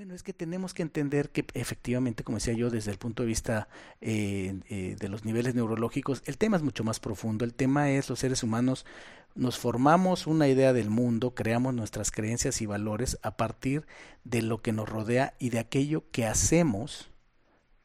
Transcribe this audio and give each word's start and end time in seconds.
Bueno, 0.00 0.14
es 0.14 0.22
que 0.22 0.32
tenemos 0.32 0.72
que 0.72 0.80
entender 0.80 1.28
que 1.28 1.44
efectivamente, 1.52 2.24
como 2.24 2.38
decía 2.38 2.54
yo, 2.54 2.70
desde 2.70 2.90
el 2.90 2.96
punto 2.96 3.22
de 3.22 3.26
vista 3.26 3.68
eh, 4.00 4.58
eh, 4.70 4.96
de 4.98 5.08
los 5.10 5.26
niveles 5.26 5.54
neurológicos, 5.54 6.22
el 6.24 6.38
tema 6.38 6.56
es 6.56 6.62
mucho 6.62 6.84
más 6.84 7.00
profundo. 7.00 7.44
El 7.44 7.52
tema 7.52 7.90
es 7.90 8.08
los 8.08 8.18
seres 8.18 8.42
humanos 8.42 8.86
nos 9.34 9.58
formamos 9.58 10.26
una 10.26 10.48
idea 10.48 10.72
del 10.72 10.88
mundo, 10.88 11.34
creamos 11.34 11.74
nuestras 11.74 12.10
creencias 12.10 12.62
y 12.62 12.66
valores 12.66 13.18
a 13.22 13.36
partir 13.36 13.86
de 14.24 14.40
lo 14.40 14.62
que 14.62 14.72
nos 14.72 14.88
rodea 14.88 15.34
y 15.38 15.50
de 15.50 15.58
aquello 15.58 16.10
que 16.10 16.24
hacemos, 16.24 17.10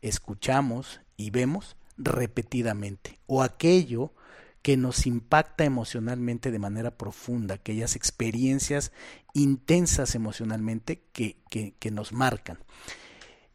escuchamos 0.02 1.02
y 1.18 1.32
vemos 1.32 1.76
repetidamente, 1.98 3.20
o 3.26 3.44
aquello 3.44 4.14
que 4.62 4.78
nos 4.78 5.06
impacta 5.06 5.66
emocionalmente 5.66 6.50
de 6.50 6.60
manera 6.60 6.92
profunda, 6.92 7.56
aquellas 7.56 7.98
experiencias 7.98 8.94
intensas 9.36 10.16
emocionalmente 10.16 11.04
que, 11.12 11.38
que, 11.50 11.92
nos 11.92 12.14
marcan. 12.14 12.58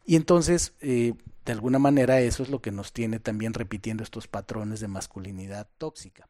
Y 0.05 0.17
entonces, 0.17 0.75
eh, 0.81 1.15
de 1.47 1.53
alguna 1.53 1.79
manera, 1.79 2.21
eso 2.21 2.43
es 2.43 2.51
lo 2.51 2.61
que 2.61 2.71
nos 2.71 2.93
tiene 2.93 3.19
también 3.19 3.55
repitiendo 3.55 4.05
estos 4.05 4.29
patrones 4.29 4.81
de 4.81 4.89
masculinidad 4.89 5.69
tóxica. 5.79 6.29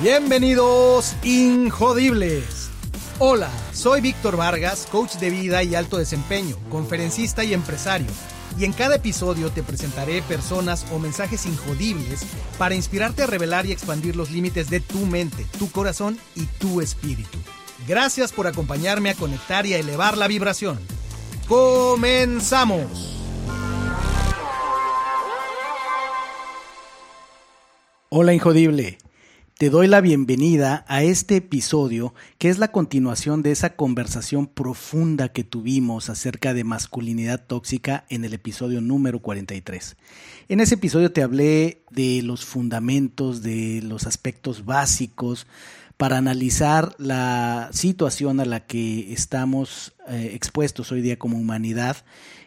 Bienvenidos, 0.00 1.16
Injodibles. 1.24 2.70
Hola, 3.18 3.50
soy 3.72 4.00
Víctor 4.00 4.36
Vargas, 4.36 4.86
coach 4.90 5.16
de 5.16 5.28
vida 5.28 5.62
y 5.64 5.74
alto 5.74 5.98
desempeño, 5.98 6.56
conferencista 6.70 7.44
y 7.44 7.52
empresario. 7.52 8.06
Y 8.58 8.64
en 8.64 8.72
cada 8.72 8.96
episodio 8.96 9.50
te 9.50 9.62
presentaré 9.62 10.20
personas 10.22 10.84
o 10.92 10.98
mensajes 10.98 11.46
injodibles 11.46 12.26
para 12.58 12.74
inspirarte 12.74 13.22
a 13.22 13.26
revelar 13.26 13.66
y 13.66 13.72
expandir 13.72 14.16
los 14.16 14.32
límites 14.32 14.68
de 14.68 14.80
tu 14.80 15.06
mente, 15.06 15.46
tu 15.60 15.70
corazón 15.70 16.18
y 16.34 16.46
tu 16.46 16.80
espíritu. 16.80 17.38
Gracias 17.86 18.32
por 18.32 18.48
acompañarme 18.48 19.10
a 19.10 19.14
conectar 19.14 19.64
y 19.64 19.74
a 19.74 19.78
elevar 19.78 20.18
la 20.18 20.26
vibración. 20.26 20.80
¡Comenzamos! 21.46 23.14
Hola 28.10 28.34
Injodible. 28.34 28.98
Te 29.58 29.70
doy 29.70 29.88
la 29.88 30.00
bienvenida 30.00 30.84
a 30.86 31.02
este 31.02 31.34
episodio 31.34 32.14
que 32.38 32.48
es 32.48 32.58
la 32.58 32.70
continuación 32.70 33.42
de 33.42 33.50
esa 33.50 33.74
conversación 33.74 34.46
profunda 34.46 35.30
que 35.30 35.42
tuvimos 35.42 36.10
acerca 36.10 36.54
de 36.54 36.62
masculinidad 36.62 37.44
tóxica 37.44 38.04
en 38.08 38.24
el 38.24 38.34
episodio 38.34 38.80
número 38.80 39.18
43. 39.18 39.96
En 40.48 40.60
ese 40.60 40.76
episodio 40.76 41.10
te 41.10 41.24
hablé 41.24 41.82
de 41.90 42.22
los 42.22 42.44
fundamentos, 42.44 43.42
de 43.42 43.82
los 43.82 44.06
aspectos 44.06 44.64
básicos 44.64 45.48
para 45.96 46.18
analizar 46.18 46.94
la 46.98 47.68
situación 47.72 48.38
a 48.38 48.44
la 48.44 48.64
que 48.64 49.12
estamos 49.12 49.92
eh, 50.08 50.30
expuestos 50.34 50.92
hoy 50.92 51.02
día 51.02 51.18
como 51.18 51.36
humanidad 51.36 51.96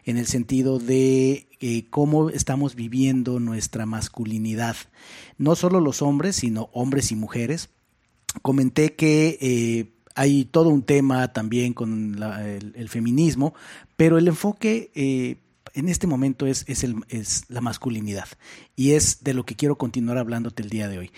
en 0.06 0.18
el 0.18 0.28
sentido 0.28 0.80
de 0.80 1.48
eh, 1.60 1.86
cómo 1.90 2.30
estamos 2.30 2.76
viviendo 2.76 3.40
nuestra 3.40 3.86
masculinidad. 3.86 4.76
No 5.38 5.56
solo 5.56 5.80
los 5.80 6.02
hombres, 6.02 6.38
sino 6.38 6.70
hombres 6.74 7.12
y 7.12 7.16
mujeres. 7.16 7.70
Comenté 8.42 8.94
que 8.94 9.38
eh, 9.42 9.94
hay 10.16 10.46
todo 10.46 10.70
un 10.70 10.84
tema 10.84 11.34
también 11.34 11.74
con 11.74 12.22
el, 12.76 12.90
feminismo, 12.90 13.54
pero 13.98 14.18
el 14.18 14.28
enfoque 14.28 14.92
eh, 14.96 15.38
en 15.74 15.90
este 15.90 16.08
momento 16.08 16.46
es, 16.46 16.66
es, 16.68 16.84
el, 16.84 16.96
es 17.10 17.46
la 17.50 17.62
masculinidad 17.62 18.28
y 18.76 18.92
es 18.92 19.24
de 19.24 19.34
lo 19.34 19.46
que 19.46 19.56
quiero 19.56 19.78
continuar 19.78 20.18
hablándote 20.18 20.64
el 20.64 20.70
día 20.70 20.88
de 20.88 20.98
hoy. 20.98 21.12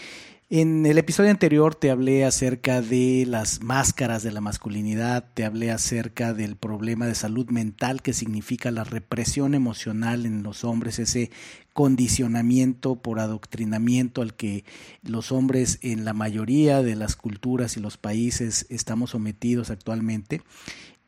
En 0.55 0.85
el 0.85 0.99
episodio 0.99 1.31
anterior 1.31 1.73
te 1.73 1.89
hablé 1.89 2.25
acerca 2.25 2.83
de 2.83 3.25
las 3.27 3.63
máscaras 3.63 4.21
de 4.21 4.31
la 4.31 4.39
masculinidad, 4.39 5.25
te 5.33 5.45
hablé 5.45 5.71
acerca 5.71 6.35
del 6.35 6.57
problema 6.57 7.07
de 7.07 7.15
salud 7.15 7.49
mental 7.49 8.03
que 8.03 8.13
significa 8.13 8.69
la 8.69 8.83
represión 8.83 9.55
emocional 9.55 10.27
en 10.27 10.43
los 10.43 10.63
hombres, 10.63 10.99
ese 10.99 11.31
condicionamiento 11.73 12.97
por 12.97 13.19
adoctrinamiento 13.19 14.21
al 14.21 14.35
que 14.35 14.63
los 15.01 15.31
hombres 15.31 15.79
en 15.81 16.05
la 16.05 16.13
mayoría 16.13 16.83
de 16.83 16.97
las 16.97 17.15
culturas 17.15 17.75
y 17.75 17.79
los 17.79 17.97
países 17.97 18.67
estamos 18.69 19.09
sometidos 19.09 19.71
actualmente. 19.71 20.43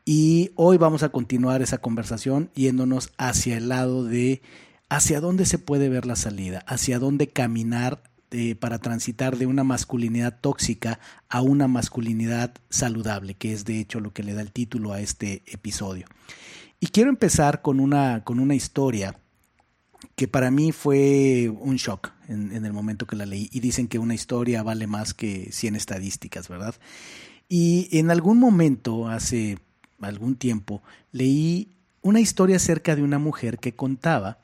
Y 0.04 0.50
hoy 0.56 0.76
vamos 0.76 1.04
a 1.04 1.10
continuar 1.10 1.62
esa 1.62 1.78
conversación 1.78 2.50
yéndonos 2.56 3.12
hacia 3.16 3.58
el 3.58 3.68
lado 3.68 4.02
de 4.02 4.42
hacia 4.88 5.20
dónde 5.20 5.46
se 5.46 5.60
puede 5.60 5.88
ver 5.88 6.04
la 6.04 6.16
salida, 6.16 6.64
hacia 6.66 6.98
dónde 6.98 7.28
caminar 7.28 8.02
para 8.60 8.78
transitar 8.78 9.36
de 9.36 9.46
una 9.46 9.64
masculinidad 9.64 10.40
tóxica 10.40 10.98
a 11.28 11.42
una 11.42 11.68
masculinidad 11.68 12.54
saludable, 12.70 13.34
que 13.34 13.52
es 13.52 13.64
de 13.64 13.80
hecho 13.80 14.00
lo 14.00 14.12
que 14.12 14.22
le 14.22 14.34
da 14.34 14.42
el 14.42 14.52
título 14.52 14.92
a 14.92 15.00
este 15.00 15.42
episodio. 15.46 16.06
Y 16.80 16.88
quiero 16.88 17.10
empezar 17.10 17.62
con 17.62 17.80
una, 17.80 18.24
con 18.24 18.38
una 18.40 18.54
historia 18.54 19.18
que 20.14 20.28
para 20.28 20.50
mí 20.50 20.72
fue 20.72 21.48
un 21.48 21.76
shock 21.76 22.12
en, 22.28 22.52
en, 22.52 22.64
el 22.66 22.72
momento 22.72 23.06
que 23.06 23.16
la 23.16 23.26
leí. 23.26 23.48
Y 23.52 23.60
dicen 23.60 23.88
que 23.88 23.98
una 23.98 24.14
historia 24.14 24.62
vale 24.62 24.86
más 24.86 25.14
que 25.14 25.50
100 25.52 25.76
estadísticas, 25.76 26.48
¿verdad? 26.48 26.74
Y 27.48 27.88
en 27.92 28.10
algún 28.10 28.38
momento, 28.38 29.08
hace 29.08 29.58
algún 30.00 30.36
tiempo, 30.36 30.82
leí 31.12 31.76
una 32.02 32.20
historia 32.20 32.56
acerca 32.56 32.94
de 32.96 33.02
una 33.02 33.18
mujer 33.18 33.58
que 33.58 33.74
contaba 33.74 34.38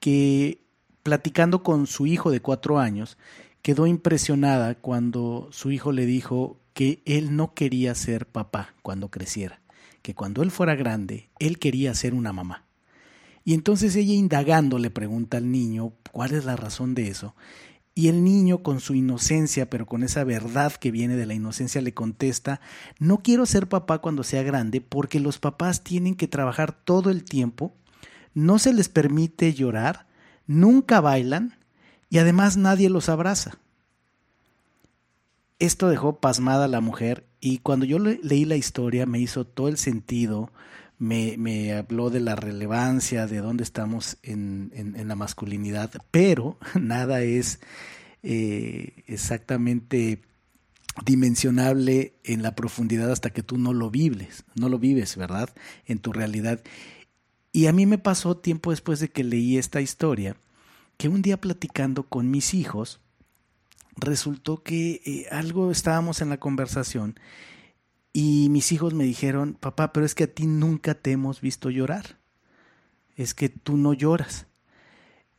que 0.00 0.67
platicando 1.02 1.62
con 1.62 1.86
su 1.86 2.06
hijo 2.06 2.30
de 2.30 2.40
cuatro 2.40 2.78
años, 2.78 3.18
quedó 3.62 3.86
impresionada 3.86 4.74
cuando 4.74 5.48
su 5.50 5.70
hijo 5.70 5.92
le 5.92 6.06
dijo 6.06 6.58
que 6.72 7.02
él 7.04 7.36
no 7.36 7.54
quería 7.54 7.94
ser 7.94 8.26
papá 8.26 8.74
cuando 8.82 9.10
creciera, 9.10 9.60
que 10.02 10.14
cuando 10.14 10.42
él 10.42 10.50
fuera 10.50 10.74
grande, 10.74 11.28
él 11.38 11.58
quería 11.58 11.94
ser 11.94 12.14
una 12.14 12.32
mamá. 12.32 12.64
Y 13.44 13.54
entonces 13.54 13.96
ella 13.96 14.12
indagando 14.12 14.78
le 14.78 14.90
pregunta 14.90 15.38
al 15.38 15.50
niño 15.50 15.92
cuál 16.12 16.34
es 16.34 16.44
la 16.44 16.54
razón 16.54 16.94
de 16.94 17.08
eso. 17.08 17.34
Y 17.94 18.08
el 18.08 18.22
niño 18.22 18.62
con 18.62 18.78
su 18.78 18.94
inocencia, 18.94 19.68
pero 19.70 19.86
con 19.86 20.02
esa 20.02 20.22
verdad 20.22 20.72
que 20.74 20.90
viene 20.90 21.16
de 21.16 21.26
la 21.26 21.34
inocencia, 21.34 21.80
le 21.80 21.94
contesta, 21.94 22.60
no 22.98 23.22
quiero 23.22 23.44
ser 23.44 23.68
papá 23.68 23.98
cuando 23.98 24.22
sea 24.22 24.42
grande 24.42 24.80
porque 24.80 25.18
los 25.18 25.38
papás 25.38 25.82
tienen 25.82 26.14
que 26.14 26.28
trabajar 26.28 26.72
todo 26.72 27.10
el 27.10 27.24
tiempo, 27.24 27.74
no 28.34 28.58
se 28.58 28.72
les 28.72 28.88
permite 28.88 29.52
llorar 29.52 30.07
nunca 30.48 31.00
bailan 31.00 31.54
y 32.10 32.18
además 32.18 32.56
nadie 32.56 32.90
los 32.90 33.08
abraza. 33.08 33.58
Esto 35.60 35.88
dejó 35.88 36.18
pasmada 36.18 36.64
a 36.64 36.68
la 36.68 36.80
mujer 36.80 37.24
y 37.40 37.58
cuando 37.58 37.84
yo 37.84 38.00
leí 38.00 38.44
la 38.44 38.56
historia 38.56 39.06
me 39.06 39.20
hizo 39.20 39.44
todo 39.44 39.68
el 39.68 39.76
sentido, 39.76 40.50
me, 40.98 41.36
me 41.38 41.72
habló 41.72 42.10
de 42.10 42.20
la 42.20 42.34
relevancia, 42.34 43.26
de 43.26 43.38
dónde 43.38 43.62
estamos 43.62 44.18
en, 44.22 44.72
en, 44.74 45.06
la 45.06 45.14
masculinidad, 45.14 45.92
pero 46.10 46.58
nada 46.80 47.22
es 47.22 47.60
eh, 48.22 49.04
exactamente 49.06 50.22
dimensionable 51.04 52.14
en 52.24 52.42
la 52.42 52.56
profundidad 52.56 53.12
hasta 53.12 53.30
que 53.30 53.44
tú 53.44 53.58
no 53.58 53.72
lo 53.72 53.90
vives, 53.90 54.44
no 54.56 54.68
lo 54.68 54.78
vives, 54.78 55.16
¿verdad? 55.16 55.50
En 55.86 55.98
tu 56.00 56.12
realidad. 56.12 56.60
Y 57.58 57.66
a 57.66 57.72
mí 57.72 57.86
me 57.86 57.98
pasó 57.98 58.36
tiempo 58.36 58.70
después 58.70 59.00
de 59.00 59.08
que 59.08 59.24
leí 59.24 59.58
esta 59.58 59.80
historia, 59.80 60.36
que 60.96 61.08
un 61.08 61.22
día 61.22 61.40
platicando 61.40 62.04
con 62.04 62.30
mis 62.30 62.54
hijos, 62.54 63.00
resultó 63.96 64.62
que 64.62 65.02
eh, 65.04 65.26
algo 65.32 65.72
estábamos 65.72 66.20
en 66.20 66.28
la 66.28 66.38
conversación 66.38 67.18
y 68.12 68.46
mis 68.50 68.70
hijos 68.70 68.94
me 68.94 69.02
dijeron, 69.02 69.54
papá, 69.58 69.92
pero 69.92 70.06
es 70.06 70.14
que 70.14 70.22
a 70.22 70.32
ti 70.32 70.46
nunca 70.46 70.94
te 70.94 71.10
hemos 71.10 71.40
visto 71.40 71.68
llorar, 71.68 72.20
es 73.16 73.34
que 73.34 73.48
tú 73.48 73.76
no 73.76 73.92
lloras. 73.92 74.46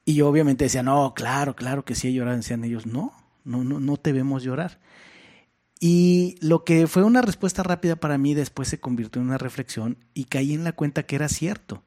Y 0.04 0.16
yo 0.16 0.28
obviamente 0.28 0.66
decía, 0.66 0.84
no, 0.84 1.14
claro, 1.14 1.56
claro 1.56 1.86
que 1.86 1.96
sí 1.96 2.10
he 2.10 2.14
llorado. 2.14 2.36
Decían 2.36 2.66
ellos, 2.66 2.86
no, 2.86 3.14
no, 3.46 3.64
no, 3.64 3.80
no 3.80 3.96
te 3.96 4.12
vemos 4.12 4.44
llorar. 4.44 4.82
Y 5.80 6.36
lo 6.42 6.66
que 6.66 6.86
fue 6.88 7.06
una 7.06 7.22
respuesta 7.22 7.64
rápida 7.64 7.96
para 7.96 8.18
mí 8.18 8.34
después 8.34 8.68
se 8.68 8.82
convirtió 8.82 9.22
en 9.22 9.30
una 9.30 9.38
reflexión 9.38 10.04
y 10.14 10.26
caí 10.26 10.54
en 10.54 10.66
la 10.66 10.74
cuenta 10.74 11.04
que 11.04 11.16
era 11.16 11.30
cierto 11.30 11.86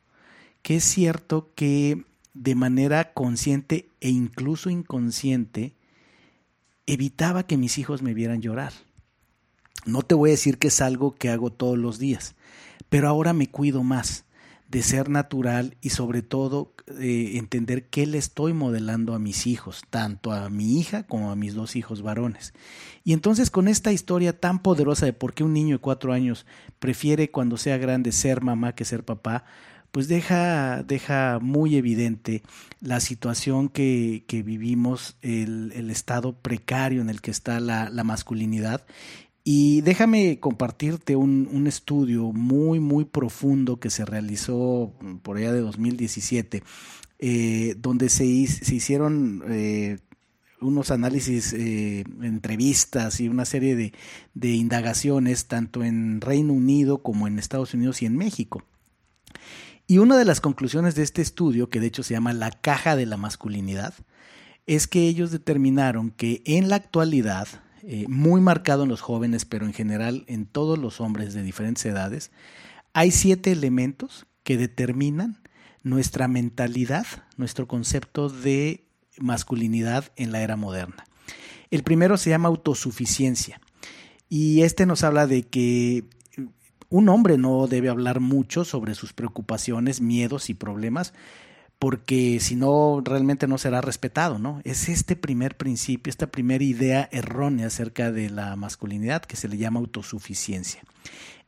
que 0.62 0.76
es 0.76 0.85
cierto 0.85 1.53
que 1.55 2.05
de 2.35 2.55
manera 2.55 3.12
consciente 3.12 3.88
e 4.00 4.09
incluso 4.09 4.70
inconsciente 4.70 5.75
evitaba 6.87 7.47
que 7.47 7.56
mis 7.56 7.79
hijos 7.79 8.03
me 8.03 8.14
vieran 8.14 8.41
llorar. 8.41 8.73
No 9.85 10.03
te 10.03 10.14
voy 10.14 10.31
a 10.31 10.32
decir 10.32 10.59
que 10.59 10.69
es 10.69 10.81
algo 10.81 11.14
que 11.14 11.31
hago 11.31 11.53
todos 11.53 11.76
los 11.76 11.99
días, 11.99 12.35
pero 12.88 13.09
ahora 13.09 13.32
me 13.32 13.49
cuido 13.49 13.82
más 13.82 14.25
de 14.73 14.82
ser 14.82 15.11
natural 15.11 15.76
y 15.82 15.91
sobre 15.91 16.23
todo 16.23 16.73
eh, 16.99 17.32
entender 17.35 17.91
qué 17.91 18.06
le 18.06 18.17
estoy 18.17 18.55
modelando 18.55 19.15
a 19.15 19.19
mis 19.19 19.47
hijos, 19.47 19.82
tanto 19.91 20.32
a 20.32 20.49
mi 20.49 20.79
hija 20.81 21.03
como 21.03 21.31
a 21.31 21.37
mis 21.37 21.55
dos 21.55 21.76
hijos 21.76 22.00
varones. 22.00 22.55
Y 23.05 23.12
entonces 23.12 23.50
con 23.50 23.69
esta 23.69 23.93
historia 23.93 24.41
tan 24.41 24.62
poderosa 24.62 25.05
de 25.05 25.12
por 25.12 25.35
qué 25.35 25.44
un 25.44 25.53
niño 25.53 25.76
de 25.76 25.82
cuatro 25.82 26.15
años 26.15 26.47
prefiere 26.79 27.31
cuando 27.31 27.58
sea 27.58 27.76
grande 27.76 28.12
ser 28.12 28.41
mamá 28.41 28.75
que 28.75 28.87
ser 28.87 29.05
papá, 29.05 29.44
pues 29.93 30.09
deja, 30.09 30.83
deja 30.83 31.39
muy 31.41 31.77
evidente 31.77 32.43
la 32.81 32.99
situación 33.00 33.69
que, 33.69 34.25
que 34.27 34.43
vivimos, 34.43 35.17
el, 35.23 35.73
el, 35.77 35.91
estado 35.91 36.33
precario 36.33 37.03
en 37.03 37.11
el 37.11 37.21
que 37.21 37.31
está 37.31 37.61
la, 37.61 37.91
la 37.91 38.03
masculinidad 38.03 38.85
y 39.44 39.81
déjame 39.81 40.39
compartirte 40.39 41.17
un, 41.17 41.49
un, 41.50 41.67
estudio 41.67 42.33
muy, 42.33 42.79
muy 42.79 43.05
profundo 43.05 43.81
que 43.81 43.91
se 43.91 44.05
realizó 44.05 44.93
por 45.23 45.37
allá 45.37 45.53
de 45.53 45.61
2017, 45.61 46.62
eh, 47.19 47.75
donde 47.79 48.09
se, 48.09 48.47
se 48.47 48.75
hicieron 48.75 49.43
eh, 49.49 49.99
unos 50.61 50.93
análisis, 50.93 51.53
eh, 51.55 52.05
entrevistas 52.23 53.21
y 53.21 53.29
una 53.29 53.44
serie 53.44 53.75
de, 53.75 53.93
de 54.35 54.50
indagaciones, 54.50 55.47
tanto 55.47 55.83
en 55.83 56.21
Reino 56.21 56.53
Unido 56.53 57.03
como 57.03 57.27
en 57.27 57.41
Estados 57.41 57.75
Unidos 57.75 58.00
y 58.03 58.06
en 58.06 58.17
México. 58.17 58.62
Y 59.93 59.99
una 59.99 60.17
de 60.17 60.25
las 60.25 60.41
conclusiones 60.41 60.94
de 60.94 61.03
este 61.03 61.21
estudio, 61.21 61.69
que 61.69 61.79
de 61.79 61.89
hecho 61.89 62.03
se 62.03 62.15
llama 62.15 62.33
la 62.33 62.50
caja 62.50 62.97
de 62.97 63.05
la 63.05 63.19
masculinidad, 63.19 63.93
es 64.67 64.89
que 64.89 65.06
ellos 65.06 65.31
determinaron 65.31 66.11
que 66.11 66.41
en 66.47 66.71
la 66.71 66.77
actualidad 66.77 67.47
eh, 67.83 68.06
muy 68.09 68.41
marcado 68.41 68.85
en 68.85 68.89
los 68.89 69.03
jóvenes, 69.03 69.44
pero 69.44 69.67
en 69.67 69.75
general 69.75 70.25
en 70.29 70.47
todos 70.47 70.79
los 70.79 71.03
hombres 71.03 71.35
de 71.35 71.43
diferentes 71.43 71.85
edades, 71.85 72.31
hay 72.94 73.11
siete 73.11 73.53
elementos 73.53 74.25
que 74.44 74.56
determinan 74.56 75.43
nuestra 75.83 76.27
mentalidad, 76.27 77.05
nuestro 77.37 77.69
concepto 77.69 78.31
de 78.31 78.87
masculinidad 79.19 80.11
en 80.17 80.33
la 80.33 80.41
era 80.41 80.56
moderna. 80.56 81.05
El 81.71 81.83
primero 81.83 82.17
se 82.17 82.31
llama 82.31 82.49
autosuficiencia 82.49 83.61
y 84.31 84.62
este 84.62 84.87
nos 84.87 85.05
habla 85.05 85.27
de 85.27 85.43
que 85.43 86.05
un 86.93 87.09
hombre 87.09 87.39
no 87.39 87.67
debe 87.69 87.89
hablar 87.89 88.21
mucho 88.21 88.67
sobre 88.67 88.94
sus 88.94 89.15
preocupaciones, 89.15 90.03
miedos 90.03 90.50
y 90.50 90.55
problemas, 90.55 91.15
porque 91.79 92.39
si 92.39 92.55
no, 92.55 93.00
realmente 93.03 93.49
no 93.49 93.56
será 93.56 93.81
respetado, 93.81 94.39
¿no? 94.39 94.61
Es 94.62 94.91
este 94.91 95.17
primer 95.17 95.56
principio, 95.56 96.11
esta 96.11 96.27
primera 96.27 96.62
idea 96.62 97.09
errónea 97.11 97.69
acerca 97.69 98.12
de 98.12 98.29
la 98.29 98.56
masculinidad 98.56 99.23
que 99.23 99.37
se 99.37 99.49
le 99.49 99.56
llama 99.56 99.81
autosuficiencia. 99.81 100.83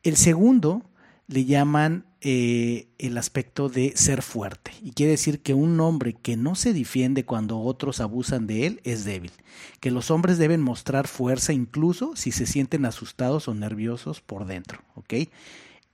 El 0.03 0.17
segundo 0.17 0.83
le 1.27 1.45
llaman 1.45 2.05
eh, 2.21 2.89
el 2.99 3.17
aspecto 3.19 3.69
de 3.69 3.93
ser 3.97 4.23
fuerte, 4.23 4.73
y 4.83 4.93
quiere 4.93 5.13
decir 5.13 5.41
que 5.41 5.55
un 5.55 5.81
hombre 5.81 6.15
que 6.15 6.37
no 6.37 6.55
se 6.55 6.73
defiende 6.73 7.25
cuando 7.25 7.61
otros 7.61 8.01
abusan 8.01 8.47
de 8.47 8.67
él 8.67 8.81
es 8.85 9.05
débil, 9.05 9.33
que 9.81 9.91
los 9.91 10.11
hombres 10.11 10.39
deben 10.39 10.61
mostrar 10.61 11.07
fuerza 11.07 11.53
incluso 11.53 12.17
si 12.17 12.33
se 12.33 12.47
sienten 12.47 12.85
asustados 12.85 13.49
o 13.49 13.55
nerviosos 13.55 14.21
por 14.21 14.47
dentro, 14.47 14.81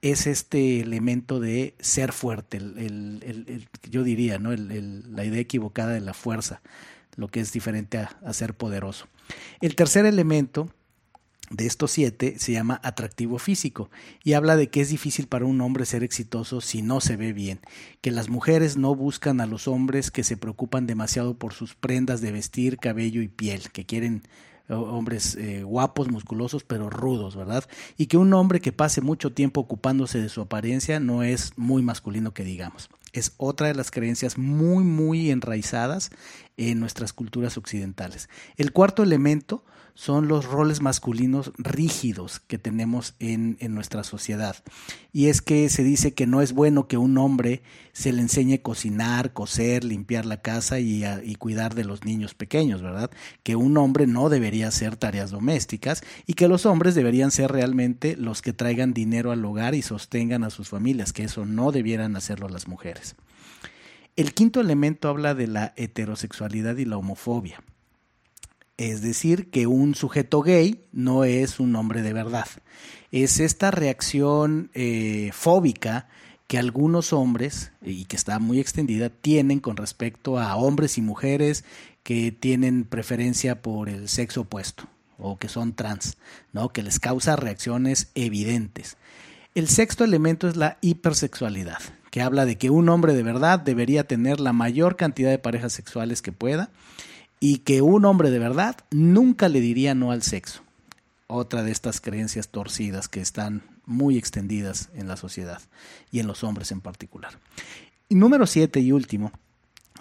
es 0.02 0.26
este 0.26 0.80
elemento 0.80 1.40
de 1.40 1.74
ser 1.78 2.12
fuerte, 2.12 2.56
el, 2.56 3.68
yo 3.90 4.02
diría, 4.02 4.38
¿no? 4.38 4.50
la 4.52 5.24
idea 5.24 5.40
equivocada 5.40 5.92
de 5.92 6.00
la 6.00 6.14
fuerza, 6.14 6.62
lo 7.16 7.28
que 7.28 7.40
es 7.40 7.52
diferente 7.52 7.98
a 7.98 8.32
ser 8.32 8.54
poderoso. 8.54 9.08
El 9.60 9.74
tercer 9.74 10.06
elemento 10.06 10.70
de 11.50 11.66
estos 11.66 11.90
siete 11.90 12.38
se 12.38 12.52
llama 12.52 12.80
atractivo 12.82 13.38
físico 13.38 13.90
y 14.22 14.34
habla 14.34 14.56
de 14.56 14.70
que 14.70 14.80
es 14.80 14.88
difícil 14.88 15.26
para 15.26 15.44
un 15.44 15.60
hombre 15.60 15.84
ser 15.84 16.04
exitoso 16.04 16.60
si 16.60 16.80
no 16.80 17.00
se 17.00 17.16
ve 17.16 17.32
bien, 17.32 17.60
que 18.00 18.12
las 18.12 18.28
mujeres 18.28 18.76
no 18.76 18.94
buscan 18.94 19.40
a 19.40 19.46
los 19.46 19.68
hombres 19.68 20.10
que 20.10 20.24
se 20.24 20.36
preocupan 20.36 20.86
demasiado 20.86 21.34
por 21.34 21.52
sus 21.52 21.74
prendas 21.74 22.20
de 22.20 22.32
vestir, 22.32 22.78
cabello 22.78 23.20
y 23.20 23.28
piel, 23.28 23.70
que 23.72 23.84
quieren 23.84 24.22
hombres 24.68 25.34
eh, 25.34 25.64
guapos, 25.64 26.10
musculosos, 26.10 26.64
pero 26.64 26.90
rudos, 26.90 27.36
¿verdad? 27.36 27.64
Y 27.96 28.06
que 28.06 28.16
un 28.16 28.32
hombre 28.32 28.60
que 28.60 28.72
pase 28.72 29.00
mucho 29.00 29.32
tiempo 29.32 29.60
ocupándose 29.60 30.20
de 30.20 30.28
su 30.28 30.40
apariencia 30.40 31.00
no 31.00 31.22
es 31.22 31.52
muy 31.56 31.82
masculino 31.82 32.32
que 32.32 32.44
digamos. 32.44 32.88
Es 33.12 33.32
otra 33.38 33.66
de 33.66 33.74
las 33.74 33.90
creencias 33.90 34.38
muy, 34.38 34.84
muy 34.84 35.30
enraizadas 35.30 36.10
en 36.68 36.78
nuestras 36.78 37.14
culturas 37.14 37.56
occidentales. 37.56 38.28
El 38.58 38.72
cuarto 38.72 39.02
elemento 39.02 39.64
son 39.94 40.28
los 40.28 40.44
roles 40.44 40.82
masculinos 40.82 41.52
rígidos 41.56 42.40
que 42.40 42.58
tenemos 42.58 43.14
en, 43.18 43.56
en, 43.60 43.74
nuestra 43.74 44.04
sociedad. 44.04 44.56
Y 45.12 45.28
es 45.28 45.40
que 45.40 45.68
se 45.70 45.82
dice 45.82 46.12
que 46.14 46.26
no 46.26 46.42
es 46.42 46.52
bueno 46.52 46.86
que 46.86 46.98
un 46.98 47.16
hombre 47.16 47.62
se 47.92 48.12
le 48.12 48.20
enseñe 48.20 48.54
a 48.54 48.62
cocinar, 48.62 49.32
coser, 49.32 49.84
limpiar 49.84 50.26
la 50.26 50.42
casa 50.42 50.80
y, 50.80 51.02
y 51.24 51.34
cuidar 51.36 51.74
de 51.74 51.84
los 51.84 52.04
niños 52.04 52.34
pequeños, 52.34 52.82
¿verdad? 52.82 53.10
Que 53.42 53.56
un 53.56 53.76
hombre 53.78 54.06
no 54.06 54.28
debería 54.28 54.68
hacer 54.68 54.96
tareas 54.96 55.30
domésticas 55.30 56.02
y 56.26 56.34
que 56.34 56.48
los 56.48 56.66
hombres 56.66 56.94
deberían 56.94 57.30
ser 57.30 57.50
realmente 57.50 58.16
los 58.16 58.42
que 58.42 58.52
traigan 58.52 58.92
dinero 58.92 59.32
al 59.32 59.44
hogar 59.44 59.74
y 59.74 59.82
sostengan 59.82 60.44
a 60.44 60.50
sus 60.50 60.68
familias, 60.68 61.12
que 61.12 61.24
eso 61.24 61.46
no 61.46 61.72
debieran 61.72 62.16
hacerlo 62.16 62.48
las 62.48 62.68
mujeres. 62.68 63.16
El 64.16 64.34
quinto 64.34 64.60
elemento 64.60 65.08
habla 65.08 65.34
de 65.34 65.46
la 65.46 65.72
heterosexualidad 65.76 66.76
y 66.76 66.84
la 66.84 66.96
homofobia. 66.96 67.62
Es 68.76 69.02
decir, 69.02 69.50
que 69.50 69.66
un 69.66 69.94
sujeto 69.94 70.40
gay 70.42 70.86
no 70.92 71.24
es 71.24 71.60
un 71.60 71.76
hombre 71.76 72.02
de 72.02 72.12
verdad. 72.12 72.48
Es 73.12 73.40
esta 73.40 73.70
reacción 73.70 74.70
eh, 74.74 75.30
fóbica 75.32 76.08
que 76.46 76.58
algunos 76.58 77.12
hombres, 77.12 77.72
y 77.80 78.06
que 78.06 78.16
está 78.16 78.38
muy 78.38 78.58
extendida, 78.58 79.08
tienen 79.08 79.60
con 79.60 79.76
respecto 79.76 80.38
a 80.38 80.56
hombres 80.56 80.98
y 80.98 81.02
mujeres 81.02 81.64
que 82.02 82.32
tienen 82.32 82.84
preferencia 82.84 83.62
por 83.62 83.88
el 83.88 84.08
sexo 84.08 84.40
opuesto 84.40 84.88
o 85.16 85.38
que 85.38 85.48
son 85.48 85.74
trans, 85.74 86.16
¿no? 86.52 86.70
que 86.70 86.82
les 86.82 86.98
causa 86.98 87.36
reacciones 87.36 88.10
evidentes. 88.14 88.96
El 89.54 89.68
sexto 89.68 90.04
elemento 90.04 90.48
es 90.48 90.56
la 90.56 90.78
hipersexualidad, 90.80 91.80
que 92.10 92.22
habla 92.22 92.44
de 92.44 92.58
que 92.58 92.70
un 92.70 92.88
hombre 92.88 93.14
de 93.14 93.22
verdad 93.22 93.60
debería 93.60 94.04
tener 94.04 94.40
la 94.40 94.52
mayor 94.52 94.96
cantidad 94.96 95.30
de 95.30 95.38
parejas 95.38 95.72
sexuales 95.72 96.22
que 96.22 96.32
pueda 96.32 96.70
y 97.38 97.58
que 97.58 97.82
un 97.82 98.04
hombre 98.04 98.30
de 98.30 98.38
verdad 98.38 98.76
nunca 98.90 99.48
le 99.48 99.60
diría 99.60 99.94
no 99.94 100.10
al 100.10 100.22
sexo. 100.22 100.62
Otra 101.26 101.62
de 101.62 101.70
estas 101.70 102.00
creencias 102.00 102.48
torcidas 102.48 103.08
que 103.08 103.20
están 103.20 103.62
muy 103.86 104.18
extendidas 104.18 104.90
en 104.94 105.08
la 105.08 105.16
sociedad 105.16 105.60
y 106.10 106.20
en 106.20 106.26
los 106.26 106.44
hombres 106.44 106.72
en 106.72 106.80
particular. 106.80 107.38
Y 108.08 108.16
número 108.16 108.46
siete 108.46 108.80
y 108.80 108.92
último, 108.92 109.32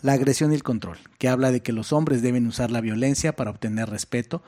la 0.02 0.14
agresión 0.14 0.52
y 0.52 0.56
el 0.56 0.64
control, 0.64 0.98
que 1.18 1.30
habla 1.30 1.52
de 1.52 1.62
que 1.62 1.74
los 1.74 1.94
hombres 1.94 2.22
deben 2.22 2.48
usar 2.48 2.72
la 2.72 2.82
violencia 2.82 3.36
para 3.36 3.52
obtener 3.52 3.90
respeto 3.90 4.42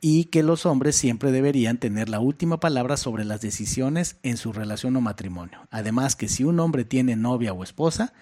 y 0.00 0.24
que 0.24 0.42
los 0.42 0.66
hombres 0.66 0.96
siempre 0.96 1.32
deberían 1.32 1.78
tener 1.78 2.08
la 2.08 2.20
última 2.20 2.60
palabra 2.60 2.96
sobre 2.96 3.24
las 3.24 3.40
decisiones 3.40 4.16
en 4.22 4.36
su 4.36 4.52
relación 4.52 4.96
o 4.96 5.00
matrimonio. 5.00 5.66
Además 5.70 6.16
que 6.16 6.28
si 6.28 6.44
un 6.44 6.60
hombre 6.60 6.84
tiene 6.84 7.16
novia 7.16 7.52
o 7.52 7.64
esposa, 7.64 8.12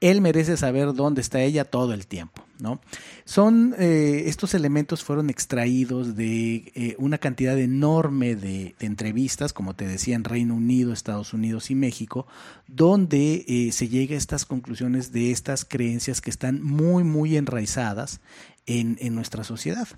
él 0.00 0.20
merece 0.20 0.56
saber 0.56 0.94
dónde 0.94 1.20
está 1.20 1.40
ella 1.42 1.64
todo 1.64 1.92
el 1.92 2.06
tiempo. 2.06 2.42
¿no? 2.58 2.80
Son, 3.24 3.74
eh, 3.78 4.24
estos 4.26 4.54
elementos 4.54 5.04
fueron 5.04 5.30
extraídos 5.30 6.16
de 6.16 6.72
eh, 6.74 6.96
una 6.98 7.18
cantidad 7.18 7.58
enorme 7.58 8.34
de, 8.34 8.74
entrevistas, 8.80 9.52
como 9.52 9.74
te 9.74 9.86
decía, 9.86 10.16
en 10.16 10.24
Reino 10.24 10.54
Unido, 10.54 10.92
Estados 10.92 11.32
Unidos 11.32 11.70
y 11.70 11.74
México, 11.74 12.26
donde 12.66 13.44
eh, 13.46 13.72
se 13.72 13.88
llega 13.88 14.14
a 14.14 14.18
estas 14.18 14.46
conclusiones 14.46 15.12
de 15.12 15.30
estas 15.30 15.64
creencias 15.64 16.20
que 16.20 16.30
están 16.30 16.62
muy, 16.62 17.04
muy 17.04 17.36
enraizadas 17.36 18.20
en, 18.66 18.96
en 19.00 19.14
nuestra 19.14 19.44
sociedad. 19.44 19.88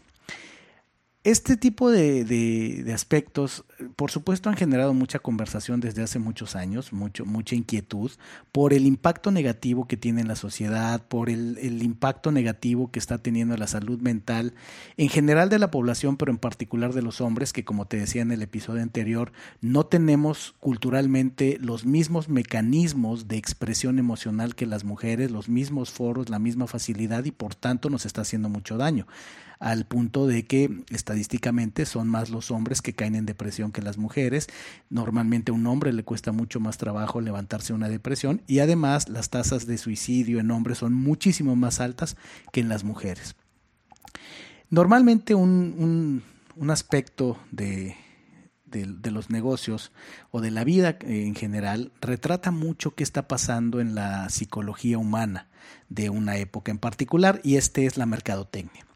Este 1.25 1.57
tipo 1.57 1.93
de, 1.93 2.91
aspectos, 2.93 3.65
por 3.95 4.11
supuesto, 4.11 4.51
han 4.51 4.57
generado 4.57 4.93
mucha 4.93 5.21
conversación 5.21 5.79
desde 5.79 6.03
hace 6.03 6.19
muchos 6.19 6.57
años, 6.57 6.93
mucho, 6.93 7.25
mucha 7.25 7.55
inquietud 7.55 8.11
por 8.51 8.73
el 8.73 8.87
impacto 8.87 9.31
negativo 9.31 9.87
que 9.87 9.97
tiene 9.97 10.23
en 10.23 10.27
la 10.27 10.35
sociedad, 10.35 11.01
por 11.07 11.31
el, 11.31 11.59
el, 11.59 11.81
impacto 11.85 12.33
negativo 12.33 12.91
que 12.91 12.99
está 12.99 13.19
teniendo 13.19 13.55
en 13.55 13.61
la 13.61 13.69
salud 13.69 14.01
mental 14.01 14.55
en 14.97 15.09
general 15.09 15.49
de 15.49 15.61
la 15.61 15.71
población, 15.71 16.17
pero 16.17 16.33
en 16.33 16.39
particular 16.39 16.93
de 16.93 17.03
los 17.03 17.21
hombres, 17.21 17.53
que 17.53 17.65
como 17.65 17.87
te 17.87 17.99
decía 17.99 18.23
en 18.23 18.33
el 18.33 18.43
episodio 18.43 18.83
anterior, 18.83 19.31
no 19.61 19.87
tenemos 19.87 20.57
culturalmente 20.59 21.57
los 21.61 21.87
mismos 21.87 22.29
mecanismos 22.31 23.29
de 23.29 23.37
expresión 23.37 24.01
emocional 24.01 24.57
que 24.57 24.67
las 24.67 24.83
mujeres, 24.83 25.31
los 25.31 25.49
mismos 25.49 25.93
foros, 25.93 26.31
la 26.31 26.41
misma 26.41 26.67
facilidad 26.67 27.25
y 27.27 27.31
por 27.31 27.55
tanto 27.55 27.91
nos 27.91 28.07
está 28.07 28.23
haciendo 28.23 28.49
mucho 28.49 28.77
daño 28.77 29.07
al 29.63 29.85
punto 29.87 30.27
de 30.27 30.45
que 30.45 30.83
estadísticamente 30.91 31.87
son 31.87 32.09
más 32.09 32.31
los 32.31 32.51
hombres 32.51 32.83
que 32.83 32.95
caen 32.95 33.15
en 33.15 33.27
depresión 33.27 33.71
que 33.71 33.81
las 33.81 33.97
mujeres. 33.97 34.49
Normalmente 34.91 35.53
a 35.53 35.55
un 35.55 35.69
hombre 35.69 35.93
le 35.93 36.03
cuesta 36.03 36.33
mucho 36.33 36.59
más 36.59 36.79
trabajo 36.79 37.21
levantarse 37.21 37.73
una 37.73 37.89
depresión 37.89 38.43
y 38.49 38.59
además 38.59 39.09
las 39.09 39.31
tasas 39.31 39.67
de 39.67 39.79
suicidio 39.79 40.41
en 40.41 40.51
hombres 40.51 40.79
son 40.79 40.93
muchísimo 40.93 41.55
más 41.55 41.81
altas 41.81 42.17
que 42.51 42.59
en 42.59 42.69
las 42.69 42.83
mujeres. 42.83 43.37
Normalmente 44.69 45.37
un, 45.37 46.25
un, 46.57 46.71
aspecto 46.71 47.39
de, 47.53 47.95
de, 48.67 49.11
los 49.13 49.31
negocios 49.31 49.93
o 50.33 50.41
de 50.41 50.51
la 50.51 50.65
vida 50.65 50.97
en 51.03 51.37
general 51.37 51.93
retrata 52.01 52.51
mucho 52.51 52.97
qué 52.97 53.05
está 53.05 53.29
pasando 53.29 53.81
en 53.81 53.95
la 53.95 54.29
psicología 54.29 54.99
humana 54.99 55.47
de 55.89 56.11
una 56.11 56.37
época 56.37 56.73
en 56.73 56.79
particular 56.79 57.41
y 57.45 57.57
este 57.57 57.87
es 57.87 57.97
la 57.97 58.07
mercadotecnia. 58.07 58.87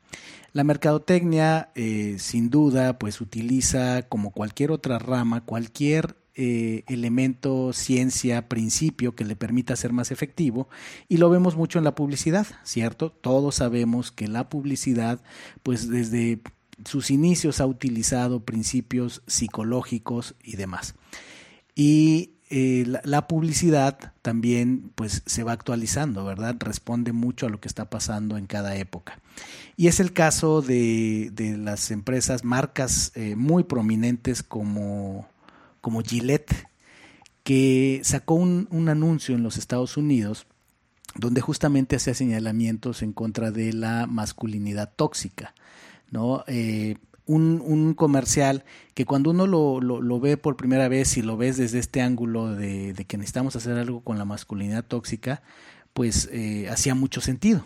La 0.53 0.65
mercadotecnia, 0.65 1.71
eh, 1.75 2.17
sin 2.19 2.49
duda, 2.49 2.99
pues 2.99 3.21
utiliza 3.21 4.03
como 4.03 4.31
cualquier 4.31 4.71
otra 4.71 4.99
rama, 4.99 5.45
cualquier 5.45 6.17
eh, 6.35 6.85
elemento, 6.89 7.73
ciencia, 7.73 8.49
principio 8.49 9.15
que 9.15 9.25
le 9.25 9.37
permita 9.37 9.75
ser 9.75 9.93
más 9.93 10.11
efectivo 10.11 10.69
y 11.09 11.17
lo 11.17 11.31
vemos 11.31 11.57
mucho 11.57 11.79
en 11.79 11.85
la 11.85 11.95
publicidad, 11.95 12.47
¿cierto? 12.63 13.11
Todos 13.11 13.55
sabemos 13.55 14.13
que 14.13 14.29
la 14.29 14.51
publicidad, 14.51 15.23
pues 15.63 15.89
desde 15.89 16.41
sus 16.85 17.11
inicios 17.11 17.61
ha 17.61 17.67
utilizado 17.67 18.45
principios 18.45 19.23
psicológicos 19.27 20.35
y 20.43 20.57
demás. 20.57 20.95
Y 21.75 22.36
eh, 22.49 22.85
la, 23.05 23.27
publicidad 23.27 24.13
también 24.23 24.91
pues 24.95 25.23
se 25.27 25.43
va 25.43 25.53
actualizando, 25.53 26.25
¿verdad? 26.25 26.57
Responde 26.59 27.13
mucho 27.13 27.47
a 27.47 27.49
lo 27.49 27.61
que 27.61 27.69
está 27.69 27.91
pasando 27.91 28.37
en 28.37 28.47
cada 28.47 28.77
época. 28.77 29.19
Y 29.77 29.89
es 29.89 30.01
el 30.01 30.13
caso 30.13 30.63
de, 30.63 31.33
las 31.59 31.91
empresas, 31.91 32.45
marcas 32.45 33.13
eh, 33.15 33.37
muy 33.37 33.65
prominentes 33.65 34.43
como, 34.43 35.29
como 35.81 36.03
Gillette, 36.03 36.69
que 37.43 38.01
sacó 38.05 38.35
un, 38.35 38.69
un, 38.71 38.89
anuncio 38.89 39.35
en 39.35 39.43
los 39.43 39.57
Estados 39.57 39.97
Unidos 39.97 40.47
donde 41.15 41.41
justamente 41.41 41.97
hacía 41.97 42.15
señalamientos 42.15 43.03
en 43.03 43.13
contra 43.13 43.51
de 43.51 43.73
la 43.73 44.07
masculinidad 44.07 44.93
tóxica. 44.95 45.55
¿no? 46.11 46.45
Eh, 46.47 46.97
un, 47.27 47.63
un, 47.65 47.95
comercial 47.95 48.65
que 48.95 49.05
cuando 49.05 49.31
uno 49.31 49.47
lo, 49.47 49.81
lo, 49.81 50.21
ve 50.21 50.37
por 50.37 50.57
primera 50.57 50.89
vez 50.89 51.17
y 51.17 51.23
lo 51.23 51.37
ves 51.37 51.57
desde 51.57 51.79
este 51.79 52.01
ángulo 52.01 52.55
de, 52.55 52.93
de 52.93 53.05
que 53.05 53.19
necesitamos 53.19 53.57
hacer 53.57 53.77
algo 53.77 54.01
con 54.01 54.19
la 54.19 54.25
masculinidad 54.25 54.85
tóxica, 54.85 55.43
pues 55.93 56.29
eh, 56.33 56.69
hacía 56.71 56.95
mucho 56.95 57.21
sentido. 57.21 57.65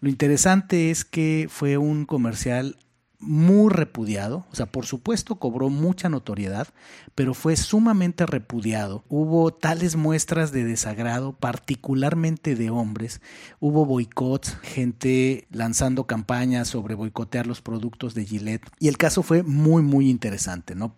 Lo 0.00 0.08
interesante 0.08 0.90
es 0.90 1.04
que 1.04 1.46
fue 1.48 1.76
un 1.78 2.06
comercial 2.06 2.76
muy 3.22 3.70
repudiado, 3.70 4.44
o 4.50 4.54
sea, 4.54 4.66
por 4.66 4.84
supuesto 4.84 5.36
cobró 5.36 5.70
mucha 5.70 6.08
notoriedad, 6.08 6.68
pero 7.14 7.34
fue 7.34 7.56
sumamente 7.56 8.26
repudiado. 8.26 9.04
Hubo 9.08 9.52
tales 9.52 9.96
muestras 9.96 10.50
de 10.50 10.64
desagrado, 10.64 11.32
particularmente 11.32 12.56
de 12.56 12.70
hombres. 12.70 13.20
Hubo 13.60 13.86
boicots, 13.86 14.56
gente 14.62 15.46
lanzando 15.50 16.06
campañas 16.06 16.68
sobre 16.68 16.94
boicotear 16.94 17.46
los 17.46 17.62
productos 17.62 18.14
de 18.14 18.24
Gillette. 18.24 18.68
Y 18.80 18.88
el 18.88 18.98
caso 18.98 19.22
fue 19.22 19.42
muy, 19.42 19.82
muy 19.82 20.10
interesante, 20.10 20.74
¿no? 20.74 20.94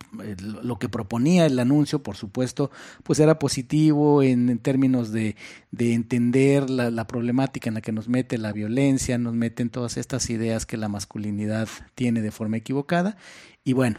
Lo 0.62 0.78
que 0.78 0.88
proponía 0.88 1.46
el 1.46 1.58
anuncio, 1.58 2.02
por 2.02 2.16
supuesto, 2.16 2.70
pues 3.02 3.18
era 3.18 3.38
positivo 3.38 4.22
en, 4.22 4.58
términos 4.58 5.12
de, 5.12 5.36
de 5.72 5.92
entender 5.92 6.70
la, 6.70 6.90
la 6.90 7.06
problemática 7.06 7.68
en 7.68 7.74
la 7.74 7.80
que 7.80 7.92
nos 7.92 8.08
mete 8.08 8.38
la 8.38 8.52
violencia, 8.52 9.18
nos 9.18 9.34
meten 9.34 9.68
todas 9.68 9.96
estas 9.98 10.30
ideas 10.30 10.64
que 10.64 10.76
la 10.76 10.88
masculinidad 10.88 11.68
tiene 11.94 12.13
de 12.22 12.30
forma 12.30 12.56
equivocada. 12.56 13.16
Y 13.64 13.72
bueno, 13.72 13.98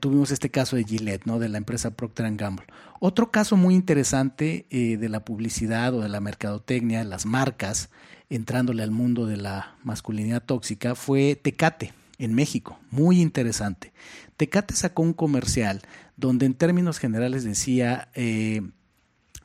tuvimos 0.00 0.30
este 0.30 0.50
caso 0.50 0.76
de 0.76 0.84
Gillette, 0.84 1.26
¿no? 1.26 1.38
de 1.38 1.48
la 1.48 1.58
empresa 1.58 1.90
Procter 1.90 2.34
Gamble. 2.36 2.66
Otro 3.00 3.30
caso 3.30 3.56
muy 3.56 3.74
interesante 3.74 4.66
eh, 4.70 4.96
de 4.96 5.08
la 5.08 5.24
publicidad 5.24 5.94
o 5.94 6.00
de 6.00 6.08
la 6.08 6.20
mercadotecnia, 6.20 7.04
las 7.04 7.26
marcas, 7.26 7.90
entrándole 8.28 8.82
al 8.82 8.90
mundo 8.90 9.26
de 9.26 9.36
la 9.36 9.76
masculinidad 9.84 10.42
tóxica, 10.42 10.94
fue 10.94 11.36
Tecate 11.36 11.94
en 12.18 12.34
México. 12.34 12.78
Muy 12.90 13.20
interesante. 13.20 13.92
Tecate 14.36 14.74
sacó 14.74 15.02
un 15.02 15.12
comercial 15.12 15.82
donde 16.16 16.46
en 16.46 16.54
términos 16.54 16.98
generales 16.98 17.44
decía, 17.44 18.08
eh, 18.14 18.62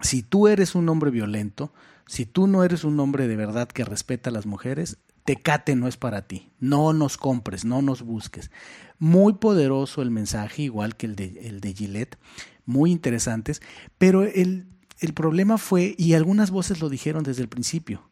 si 0.02 0.24
tú 0.24 0.48
eres 0.48 0.76
un 0.76 0.90
hombre 0.90 1.12
violento, 1.12 1.72
si 2.08 2.26
tú 2.26 2.48
no 2.48 2.64
eres 2.64 2.84
un 2.84 3.00
hombre 3.00 3.28
de 3.28 3.36
verdad 3.36 3.68
que 3.68 3.86
respeta 3.86 4.30
a 4.30 4.34
las 4.34 4.46
mujeres, 4.46 4.98
Tecate 5.26 5.76
no 5.76 5.88
es 5.88 5.98
para 5.98 6.28
ti. 6.28 6.50
No 6.60 6.94
nos 6.94 7.18
compres, 7.18 7.66
no 7.66 7.82
nos 7.82 8.02
busques. 8.02 8.52
Muy 9.00 9.34
poderoso 9.34 10.02
el 10.02 10.12
mensaje, 10.12 10.64
igual 10.64 10.96
que 10.96 11.06
el 11.06 11.16
de, 11.16 11.48
el 11.48 11.62
de 11.62 11.74
Gillette, 11.74 12.18
muy 12.66 12.92
interesantes, 12.92 13.62
pero 13.98 14.24
el, 14.24 14.68
el 15.00 15.14
problema 15.14 15.58
fue, 15.58 15.96
y 15.98 16.14
algunas 16.14 16.52
voces 16.52 16.82
lo 16.82 16.90
dijeron 16.90 17.24
desde 17.24 17.42
el 17.42 17.50
principio, 17.50 18.10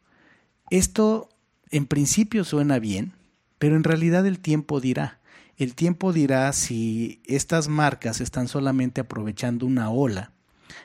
esto 0.70 1.28
en 1.70 1.86
principio 1.86 2.44
suena 2.44 2.78
bien, 2.78 3.12
pero 3.58 3.76
en 3.76 3.84
realidad 3.84 4.26
el 4.26 4.38
tiempo 4.38 4.80
dirá. 4.80 5.20
El 5.56 5.74
tiempo 5.74 6.12
dirá 6.12 6.52
si 6.52 7.22
estas 7.26 7.68
marcas 7.68 8.20
están 8.20 8.48
solamente 8.48 9.00
aprovechando 9.00 9.66
una 9.66 9.90
ola, 9.90 10.32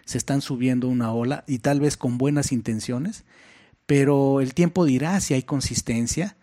se 0.06 0.18
están 0.18 0.42
subiendo 0.42 0.88
una 0.88 1.12
ola 1.12 1.44
y 1.48 1.60
tal 1.60 1.80
vez 1.80 1.98
con 1.98 2.18
buenas 2.18 2.52
intenciones, 2.52 3.26
pero 3.88 4.42
el 4.42 4.54
tiempo 4.54 4.86
dirá 4.86 5.20
si 5.20 5.34
hay 5.34 5.44
consistencia 5.44 6.36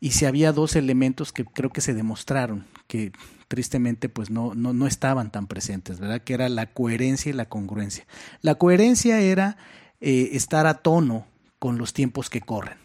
y 0.00 0.10
si 0.10 0.26
había 0.26 0.52
dos 0.52 0.76
elementos 0.76 1.32
que 1.32 1.44
creo 1.44 1.70
que 1.70 1.80
se 1.80 1.94
demostraron, 1.94 2.66
que 2.86 3.12
tristemente 3.48 4.08
pues 4.08 4.30
no, 4.30 4.54
no, 4.54 4.72
no 4.72 4.86
estaban 4.86 5.30
tan 5.30 5.46
presentes, 5.46 5.98
¿verdad? 5.98 6.22
Que 6.22 6.34
era 6.34 6.48
la 6.48 6.66
coherencia 6.66 7.30
y 7.30 7.32
la 7.32 7.48
congruencia. 7.48 8.06
La 8.42 8.56
coherencia 8.56 9.20
era 9.20 9.56
eh, 10.00 10.30
estar 10.32 10.66
a 10.66 10.74
tono 10.74 11.26
con 11.58 11.78
los 11.78 11.92
tiempos 11.92 12.30
que 12.30 12.40
corren. 12.40 12.78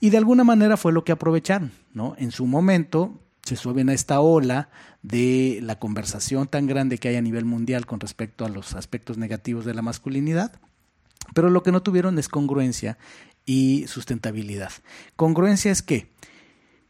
Y 0.00 0.10
de 0.10 0.18
alguna 0.18 0.44
manera 0.44 0.76
fue 0.76 0.92
lo 0.92 1.04
que 1.04 1.12
aprovecharon, 1.12 1.72
¿no? 1.92 2.14
En 2.18 2.30
su 2.30 2.46
momento 2.46 3.18
se 3.42 3.56
suben 3.56 3.88
a 3.88 3.94
esta 3.94 4.20
ola 4.20 4.68
de 5.02 5.60
la 5.62 5.78
conversación 5.78 6.48
tan 6.48 6.66
grande 6.66 6.98
que 6.98 7.08
hay 7.08 7.16
a 7.16 7.22
nivel 7.22 7.44
mundial 7.44 7.86
con 7.86 8.00
respecto 8.00 8.44
a 8.44 8.48
los 8.48 8.74
aspectos 8.74 9.16
negativos 9.16 9.64
de 9.64 9.74
la 9.74 9.82
masculinidad, 9.82 10.60
pero 11.34 11.50
lo 11.50 11.62
que 11.62 11.72
no 11.72 11.82
tuvieron 11.82 12.18
es 12.18 12.28
congruencia 12.28 12.98
y 13.48 13.86
sustentabilidad. 13.88 14.70
Congruencia 15.16 15.72
es 15.72 15.80
que, 15.80 16.06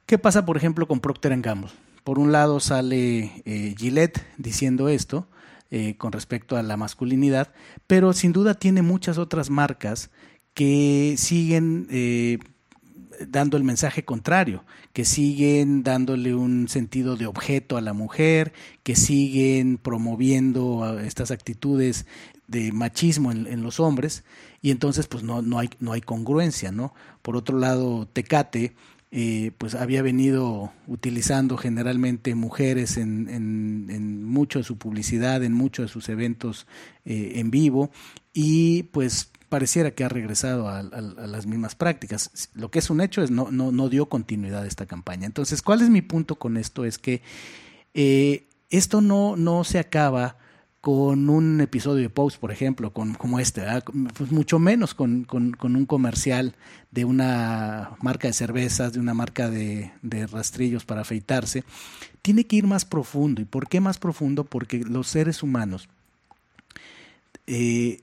¿qué 0.06 0.18
pasa 0.18 0.44
por 0.44 0.56
ejemplo 0.56 0.88
con 0.88 0.98
Procter 0.98 1.40
Gamble? 1.40 1.70
Por 2.02 2.18
un 2.18 2.32
lado 2.32 2.58
sale 2.58 3.42
eh, 3.44 3.74
Gillette 3.78 4.26
diciendo 4.38 4.88
esto 4.88 5.28
eh, 5.70 5.94
con 5.96 6.10
respecto 6.10 6.56
a 6.56 6.64
la 6.64 6.76
masculinidad, 6.76 7.52
pero 7.86 8.12
sin 8.12 8.32
duda 8.32 8.54
tiene 8.54 8.82
muchas 8.82 9.18
otras 9.18 9.50
marcas 9.50 10.10
que 10.52 11.14
siguen 11.16 11.86
eh, 11.90 12.40
dando 13.28 13.56
el 13.56 13.62
mensaje 13.62 14.04
contrario, 14.04 14.64
que 14.92 15.04
siguen 15.04 15.84
dándole 15.84 16.34
un 16.34 16.66
sentido 16.66 17.14
de 17.14 17.26
objeto 17.26 17.76
a 17.76 17.80
la 17.80 17.92
mujer, 17.92 18.52
que 18.82 18.96
siguen 18.96 19.78
promoviendo 19.78 20.98
estas 20.98 21.30
actitudes 21.30 22.04
de 22.48 22.72
machismo 22.72 23.30
en, 23.30 23.62
los 23.62 23.78
hombres 23.78 24.24
y 24.60 24.70
entonces 24.70 25.06
pues 25.06 25.22
no, 25.22 25.42
no, 25.42 25.58
hay, 25.58 25.70
no 25.78 25.92
hay 25.92 26.00
congruencia, 26.00 26.72
¿no? 26.72 26.94
Por 27.22 27.36
otro 27.36 27.58
lado, 27.58 28.08
Tecate 28.08 28.74
eh, 29.10 29.52
pues 29.56 29.74
había 29.74 30.02
venido 30.02 30.72
utilizando 30.86 31.56
generalmente 31.56 32.34
mujeres 32.34 32.96
en, 32.96 33.28
en, 33.28 34.24
mucho 34.24 34.58
de 34.58 34.64
su 34.64 34.76
publicidad, 34.76 35.42
en 35.44 35.52
muchos 35.52 35.86
de 35.86 35.92
sus 35.92 36.08
eventos 36.08 36.66
eh, 37.04 37.32
en 37.36 37.50
vivo 37.50 37.90
y 38.34 38.84
pues 38.84 39.30
pareciera 39.48 39.92
que 39.92 40.04
ha 40.04 40.08
regresado 40.08 40.68
a, 40.68 40.82
las 40.82 41.46
mismas 41.46 41.74
prácticas. 41.74 42.50
Lo 42.54 42.70
que 42.70 42.80
es 42.80 42.90
un 42.90 43.00
hecho 43.00 43.22
es 43.22 43.30
no, 43.30 43.50
no, 43.50 43.72
no 43.72 43.88
dio 43.88 44.06
continuidad 44.10 44.62
a 44.62 44.66
esta 44.66 44.86
campaña. 44.86 45.26
Entonces, 45.26 45.62
¿cuál 45.62 45.80
es 45.80 45.88
mi 45.88 46.02
punto 46.02 46.36
con 46.36 46.56
esto? 46.56 46.84
Es 46.84 46.98
que 46.98 47.22
eh, 47.94 48.46
esto 48.68 49.00
no, 49.00 49.36
no 49.36 49.64
se 49.64 49.78
acaba 49.78 50.36
con 50.80 51.28
un 51.28 51.60
episodio 51.60 52.02
de 52.02 52.10
Post, 52.10 52.38
por 52.38 52.52
ejemplo, 52.52 52.92
con, 52.92 53.14
como 53.14 53.40
este, 53.40 53.62
pues 54.16 54.30
mucho 54.30 54.58
menos 54.58 54.94
con, 54.94 55.24
con, 55.24 55.56
un 55.60 55.86
comercial 55.86 56.54
de 56.92 57.04
una 57.04 57.96
marca 58.00 58.28
de 58.28 58.34
cervezas, 58.34 58.92
de 58.92 59.00
una 59.00 59.12
marca 59.12 59.50
de, 59.50 59.92
de, 60.02 60.26
rastrillos 60.26 60.84
para 60.84 61.00
afeitarse, 61.00 61.64
tiene 62.22 62.44
que 62.44 62.56
ir 62.56 62.66
más 62.66 62.84
profundo. 62.84 63.42
¿Y 63.42 63.44
por 63.44 63.68
qué 63.68 63.80
más 63.80 63.98
profundo? 63.98 64.44
Porque 64.44 64.78
los 64.78 65.08
seres 65.08 65.42
humanos 65.42 65.88
eh, 67.48 68.02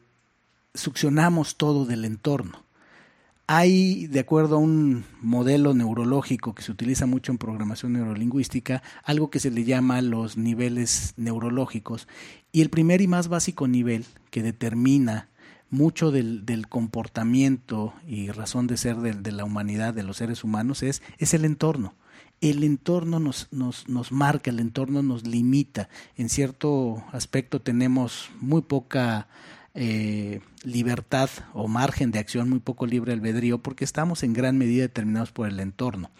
succionamos 0.73 1.55
todo 1.55 1.85
del 1.85 2.03
entorno. 2.03 2.64
Hay, 3.47 4.07
de 4.07 4.21
acuerdo 4.21 4.55
a 4.55 4.59
un 4.59 5.05
modelo 5.21 5.75
neurológico 5.75 6.55
que 6.55 6.63
se 6.63 6.71
utiliza 6.71 7.05
mucho 7.05 7.31
en 7.31 7.37
programación 7.37 7.93
neurolingüística, 7.93 8.81
algo 9.03 9.29
que 9.29 9.39
se 9.39 9.51
le 9.51 9.63
llama 9.63 10.01
los 10.01 10.35
niveles 10.35 11.13
neurológicos. 11.15 12.07
Y 12.51 12.61
el 12.61 12.71
primer 12.71 13.01
y 13.01 13.07
más 13.07 13.27
básico 13.27 13.67
nivel 13.67 14.05
que 14.31 14.41
determina 14.41 15.29
mucho 15.69 16.09
del, 16.09 16.65
comportamiento 16.69 17.93
y 18.07 18.31
razón 18.31 18.65
de 18.65 18.77
ser 18.77 18.97
de, 18.97 19.31
la 19.31 19.43
humanidad, 19.43 19.93
de 19.93 20.03
los 20.03 20.17
seres 20.17 20.43
humanos, 20.43 20.81
es, 20.81 21.03
es 21.19 21.35
el 21.35 21.45
entorno. 21.45 21.93
El 22.41 22.63
entorno 22.63 23.19
nos, 23.19 23.47
nos, 23.51 23.87
nos 23.87 24.11
marca, 24.11 24.49
el 24.49 24.59
entorno 24.59 25.03
nos 25.03 25.27
limita. 25.27 25.87
En 26.17 26.29
cierto 26.29 27.03
aspecto 27.11 27.61
tenemos 27.61 28.29
muy 28.41 28.61
poca 28.63 29.27
eh, 29.75 30.39
libertad 30.63 31.29
o 31.53 31.67
margen 31.67 32.11
de 32.11 32.19
acción 32.19 32.49
muy 32.49 32.59
poco 32.59 32.85
libre 32.85 33.11
albedrío 33.11 33.57
porque 33.57 33.83
estamos 33.83 34.23
en 34.23 34.31
gran 34.31 34.57
medida 34.57 34.83
determinados 34.83 35.31
por 35.33 35.49
el 35.49 35.59
entorno. 35.59 36.11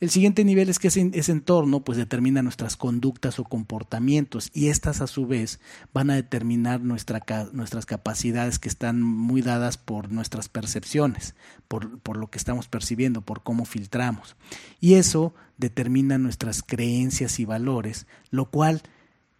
El 0.00 0.08
siguiente 0.10 0.44
nivel 0.44 0.70
es 0.70 0.78
que 0.78 0.88
ese, 0.88 1.30
entorno 1.30 1.84
pues 1.84 1.98
determina 1.98 2.42
nuestras 2.42 2.76
conductas 2.78 3.38
o 3.38 3.44
comportamientos 3.44 4.50
y 4.54 4.68
estas 4.68 5.02
a 5.02 5.06
su 5.06 5.26
vez 5.26 5.60
van 5.92 6.10
a 6.10 6.14
determinar 6.14 6.80
nuestra, 6.80 7.22
nuestras 7.52 7.84
capacidades 7.84 8.58
que 8.58 8.68
están 8.68 9.02
muy 9.02 9.42
dadas 9.42 9.76
por 9.76 10.10
nuestras 10.10 10.48
percepciones, 10.48 11.34
por, 11.68 12.00
por 12.00 12.16
lo 12.16 12.28
que 12.28 12.38
estamos 12.38 12.66
percibiendo, 12.66 13.20
por 13.20 13.42
cómo 13.42 13.66
filtramos. 13.66 14.36
Y 14.80 14.94
eso 14.94 15.34
determina 15.58 16.16
nuestras 16.16 16.62
creencias 16.62 17.38
y 17.38 17.44
valores, 17.44 18.06
lo 18.30 18.50
cual 18.50 18.82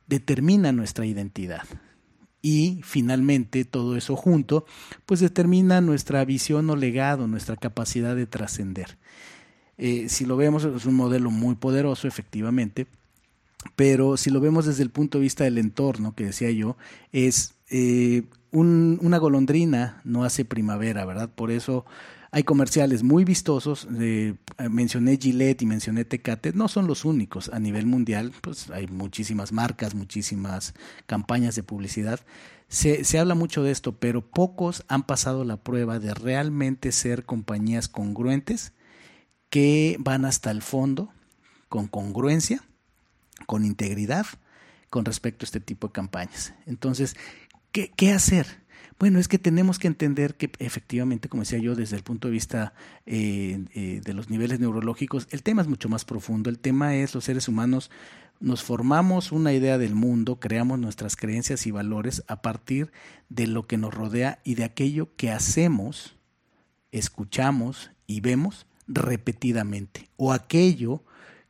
determina 0.08 0.72
nuestra 0.72 1.06
identidad. 1.06 1.64
Y 2.42 2.80
finalmente 2.84 3.64
todo 3.64 3.96
eso 3.96 4.16
junto, 4.16 4.64
pues 5.06 5.20
determina 5.20 5.80
nuestra 5.80 6.24
visión 6.24 6.70
o 6.70 6.76
legado, 6.76 7.26
nuestra 7.26 7.56
capacidad 7.56 8.16
de 8.16 8.26
trascender. 8.26 8.96
Eh, 9.76 10.08
si 10.08 10.24
lo 10.24 10.36
vemos, 10.36 10.64
es 10.64 10.86
un 10.86 10.94
modelo 10.94 11.30
muy 11.30 11.54
poderoso, 11.54 12.08
efectivamente, 12.08 12.86
pero 13.76 14.16
si 14.16 14.30
lo 14.30 14.40
vemos 14.40 14.66
desde 14.66 14.82
el 14.82 14.90
punto 14.90 15.18
de 15.18 15.22
vista 15.22 15.44
del 15.44 15.58
entorno, 15.58 16.14
que 16.14 16.24
decía 16.24 16.50
yo, 16.50 16.76
es 17.12 17.54
eh, 17.70 18.24
una 18.52 19.18
golondrina 19.18 20.00
no 20.04 20.24
hace 20.24 20.44
primavera, 20.44 21.04
¿verdad? 21.04 21.30
Por 21.34 21.50
eso 21.50 21.84
hay 22.32 22.44
comerciales 22.44 23.02
muy 23.02 23.24
vistosos, 23.24 23.88
eh, 23.98 24.34
mencioné 24.70 25.16
Gillette 25.16 25.62
y 25.62 25.66
mencioné 25.66 26.04
Tecate, 26.04 26.52
no 26.52 26.68
son 26.68 26.86
los 26.86 27.04
únicos 27.04 27.50
a 27.52 27.58
nivel 27.58 27.86
mundial, 27.86 28.32
pues 28.40 28.70
hay 28.70 28.86
muchísimas 28.86 29.52
marcas, 29.52 29.94
muchísimas 29.94 30.74
campañas 31.06 31.56
de 31.56 31.64
publicidad. 31.64 32.20
Se, 32.68 33.02
se 33.02 33.18
habla 33.18 33.34
mucho 33.34 33.64
de 33.64 33.72
esto, 33.72 33.96
pero 33.96 34.22
pocos 34.22 34.84
han 34.86 35.02
pasado 35.02 35.44
la 35.44 35.56
prueba 35.56 35.98
de 35.98 36.14
realmente 36.14 36.92
ser 36.92 37.24
compañías 37.24 37.88
congruentes 37.88 38.72
que 39.48 39.96
van 39.98 40.24
hasta 40.24 40.52
el 40.52 40.62
fondo, 40.62 41.12
con 41.68 41.88
congruencia, 41.88 42.62
con 43.46 43.64
integridad, 43.64 44.26
con 44.88 45.04
respecto 45.04 45.44
a 45.44 45.46
este 45.46 45.58
tipo 45.60 45.88
de 45.88 45.92
campañas. 45.92 46.54
Entonces, 46.66 47.16
¿qué, 47.72 47.90
qué 47.96 48.12
hacer? 48.12 48.46
Bueno, 49.00 49.18
es 49.18 49.28
que 49.28 49.38
tenemos 49.38 49.78
que 49.78 49.86
entender 49.86 50.34
que 50.34 50.50
efectivamente, 50.58 51.30
como 51.30 51.40
decía 51.42 51.58
yo, 51.58 51.74
desde 51.74 51.96
el 51.96 52.02
punto 52.02 52.28
de 52.28 52.32
vista 52.32 52.74
eh, 53.06 53.64
eh, 53.74 54.02
de 54.04 54.12
los 54.12 54.28
niveles 54.28 54.60
neurológicos, 54.60 55.26
el 55.30 55.42
tema 55.42 55.62
es 55.62 55.68
mucho 55.68 55.88
más 55.88 56.04
profundo. 56.04 56.50
El 56.50 56.58
tema 56.58 56.94
es 56.94 57.14
los 57.14 57.24
seres 57.24 57.48
humanos 57.48 57.90
nos 58.40 58.62
formamos 58.62 59.32
una 59.32 59.54
idea 59.54 59.78
del 59.78 59.94
mundo, 59.94 60.38
creamos 60.38 60.78
nuestras 60.78 61.16
creencias 61.16 61.66
y 61.66 61.70
valores 61.70 62.24
a 62.28 62.42
partir 62.42 62.92
de 63.30 63.46
lo 63.46 63.66
que 63.66 63.78
nos 63.78 63.94
rodea 63.94 64.40
y 64.44 64.54
de 64.54 64.64
aquello 64.64 65.16
que 65.16 65.30
hacemos, 65.30 66.16
escuchamos 66.92 67.92
y 68.06 68.20
vemos 68.20 68.66
repetidamente, 68.86 70.10
o 70.16 70.30
aquello 70.30 71.02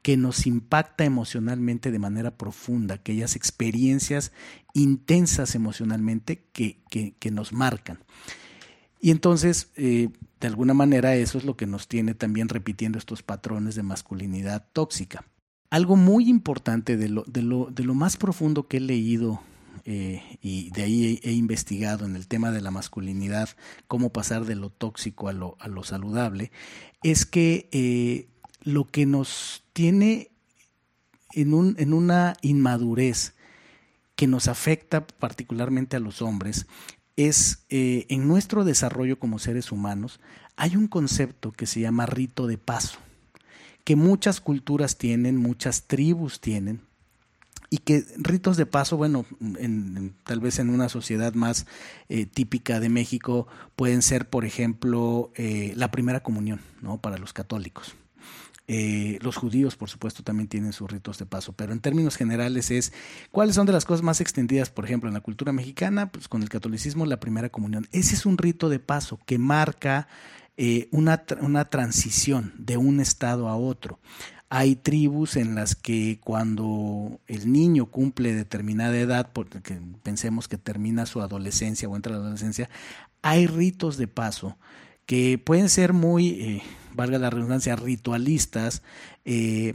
que 0.03 0.17
nos 0.17 0.47
impacta 0.47 1.05
emocionalmente 1.05 1.91
de 1.91 1.99
manera 1.99 2.37
profunda, 2.37 2.97
aquellas 2.97 3.37
experiencias 3.37 4.33
intensas 4.73 5.55
emocionalmente 5.55 6.45
que, 6.53 6.79
que, 6.89 7.31
nos 7.31 7.53
marcan. 7.53 7.99
Y 9.01 9.11
entonces, 9.11 9.71
eh, 9.77 10.09
de 10.41 10.47
alguna 10.47 10.75
manera, 10.75 11.15
eso 11.17 11.39
es 11.39 11.45
lo 11.45 11.57
que 11.57 11.67
nos 11.67 11.89
tiene 11.89 12.15
también 12.15 12.49
repitiendo 12.49 12.99
estos 12.99 13.23
patrones 13.23 13.75
de 13.75 13.83
masculinidad 13.83 14.67
tóxica. 14.73 15.25
Algo 15.71 15.97
muy 15.97 16.29
importante 16.29 16.97
de 16.97 17.09
lo, 17.09 17.25
de 17.25 17.43
lo, 17.43 17.67
de 17.71 17.85
lo 17.85 17.95
más 17.95 18.17
profundo 18.17 18.69
que 18.69 18.79
he 18.79 18.81
leído 18.81 19.41
eh, 19.85 20.23
y 20.43 20.71
de 20.71 20.83
ahí 20.83 21.21
he, 21.23 21.33
investigado 21.33 22.05
en 22.05 22.17
el 22.17 22.27
tema 22.27 22.51
de 22.51 22.61
la 22.61 22.71
masculinidad, 22.71 23.51
cómo 23.87 24.13
pasar 24.13 24.45
de 24.45 24.57
lo 24.57 24.71
tóxico 24.71 25.29
a 25.29 25.33
lo, 25.33 25.57
a 25.61 25.69
lo 25.69 25.85
saludable, 25.85 26.51
es 27.03 27.25
que 27.25 27.69
eh, 27.73 28.29
lo 28.63 28.85
que 28.87 29.07
nos 29.07 29.65
tiene 29.73 30.31
en, 31.33 31.55
un, 31.55 31.75
en 31.79 31.93
una 31.93 32.37
inmadurez 32.43 33.35
que 34.17 34.27
nos 34.27 34.49
afecta 34.49 35.07
particularmente 35.07 35.97
a 35.97 36.01
los 36.01 36.23
hombres 36.23 36.67
es 37.17 37.65
eh, 37.69 38.07
en 38.09 38.29
nuestro 38.29 38.65
desarrollo 38.65 39.19
como 39.19 39.39
seres 39.39 39.73
humanos 39.73 40.21
hay 40.57 40.77
un 40.77 40.89
concepto 40.89 41.53
que 41.53 41.67
se 41.67 41.81
llama 41.81 42.05
rito 42.05 42.47
de 42.47 42.59
paso, 42.59 42.99
que 43.85 43.97
muchas 43.97 44.43
culturas 44.43 44.99
tienen, 44.99 45.37
muchas 45.37 45.85
tribus 45.85 46.41
tienen, 46.41 46.83
y 47.71 47.79
que 47.79 48.05
ritos 48.19 48.57
de 48.57 48.67
paso, 48.67 48.97
bueno, 48.97 49.25
en, 49.41 50.15
tal 50.25 50.41
vez 50.41 50.59
en 50.59 50.69
una 50.69 50.89
sociedad 50.89 51.33
más 51.35 51.67
eh, 52.09 52.27
típica 52.27 52.81
de 52.81 52.89
México 52.89 53.47
pueden 53.77 54.03
ser, 54.03 54.29
por 54.29 54.45
ejemplo, 54.45 55.31
eh, 55.37 55.73
la 55.77 55.91
primera 55.91 56.21
comunión, 56.21 56.61
¿no? 56.83 56.99
Para 56.99 57.17
los 57.17 57.33
católicos. 57.33 57.95
Eh, 58.73 59.19
los 59.21 59.37
judíos, 59.37 59.75
por 59.75 59.91
supuesto, 59.91 60.23
también 60.23 60.47
tienen 60.47 60.73
sus 60.73 60.89
ritos 60.89 61.19
de 61.19 61.27
paso, 61.27 61.53
pero 61.53 61.73
en 61.73 61.81
términos 61.81 62.15
generales 62.15 62.71
es 62.71 62.93
cuáles 63.33 63.57
son 63.57 63.67
de 63.67 63.73
las 63.73 63.85
cosas 63.85 64.05
más 64.05 64.21
extendidas, 64.21 64.71
por 64.71 64.85
ejemplo, 64.85 65.09
en 65.09 65.15
la 65.15 65.21
cultura 65.21 65.51
mexicana, 65.51 66.13
pues 66.13 66.29
con 66.29 66.41
el 66.41 66.49
catolicismo, 66.49 67.05
la 67.05 67.19
primera 67.19 67.49
comunión. 67.49 67.89
Ese 67.91 68.15
es 68.15 68.27
un 68.27 68.39
rito 68.39 68.69
de 68.69 68.79
paso 68.79 69.19
que 69.27 69.39
marca 69.39 70.07
eh, 70.57 70.87
una, 70.93 71.25
una 71.41 71.65
transición 71.65 72.55
de 72.59 72.77
un 72.77 73.01
estado 73.01 73.49
a 73.49 73.57
otro. 73.57 73.99
Hay 74.51 74.77
tribus 74.77 75.35
en 75.35 75.57
las 75.57 75.75
que 75.75 76.21
cuando 76.23 77.19
el 77.27 77.51
niño 77.51 77.87
cumple 77.87 78.35
determinada 78.35 78.97
edad, 78.97 79.31
porque 79.33 79.59
pensemos 80.05 80.47
que 80.47 80.59
termina 80.59 81.07
su 81.07 81.21
adolescencia 81.21 81.89
o 81.89 81.97
entra 81.97 82.13
a 82.13 82.19
la 82.19 82.23
adolescencia, 82.23 82.71
hay 83.21 83.49
ritos 83.49 83.97
de 83.97 84.07
paso 84.07 84.57
que 85.11 85.39
pueden 85.39 85.69
ser 85.69 85.93
muy, 85.93 86.29
eh, 86.29 86.63
valga 86.95 87.19
la 87.19 87.31
redundancia, 87.31 87.75
ritualistas, 87.75 88.83
eh, 89.25 89.75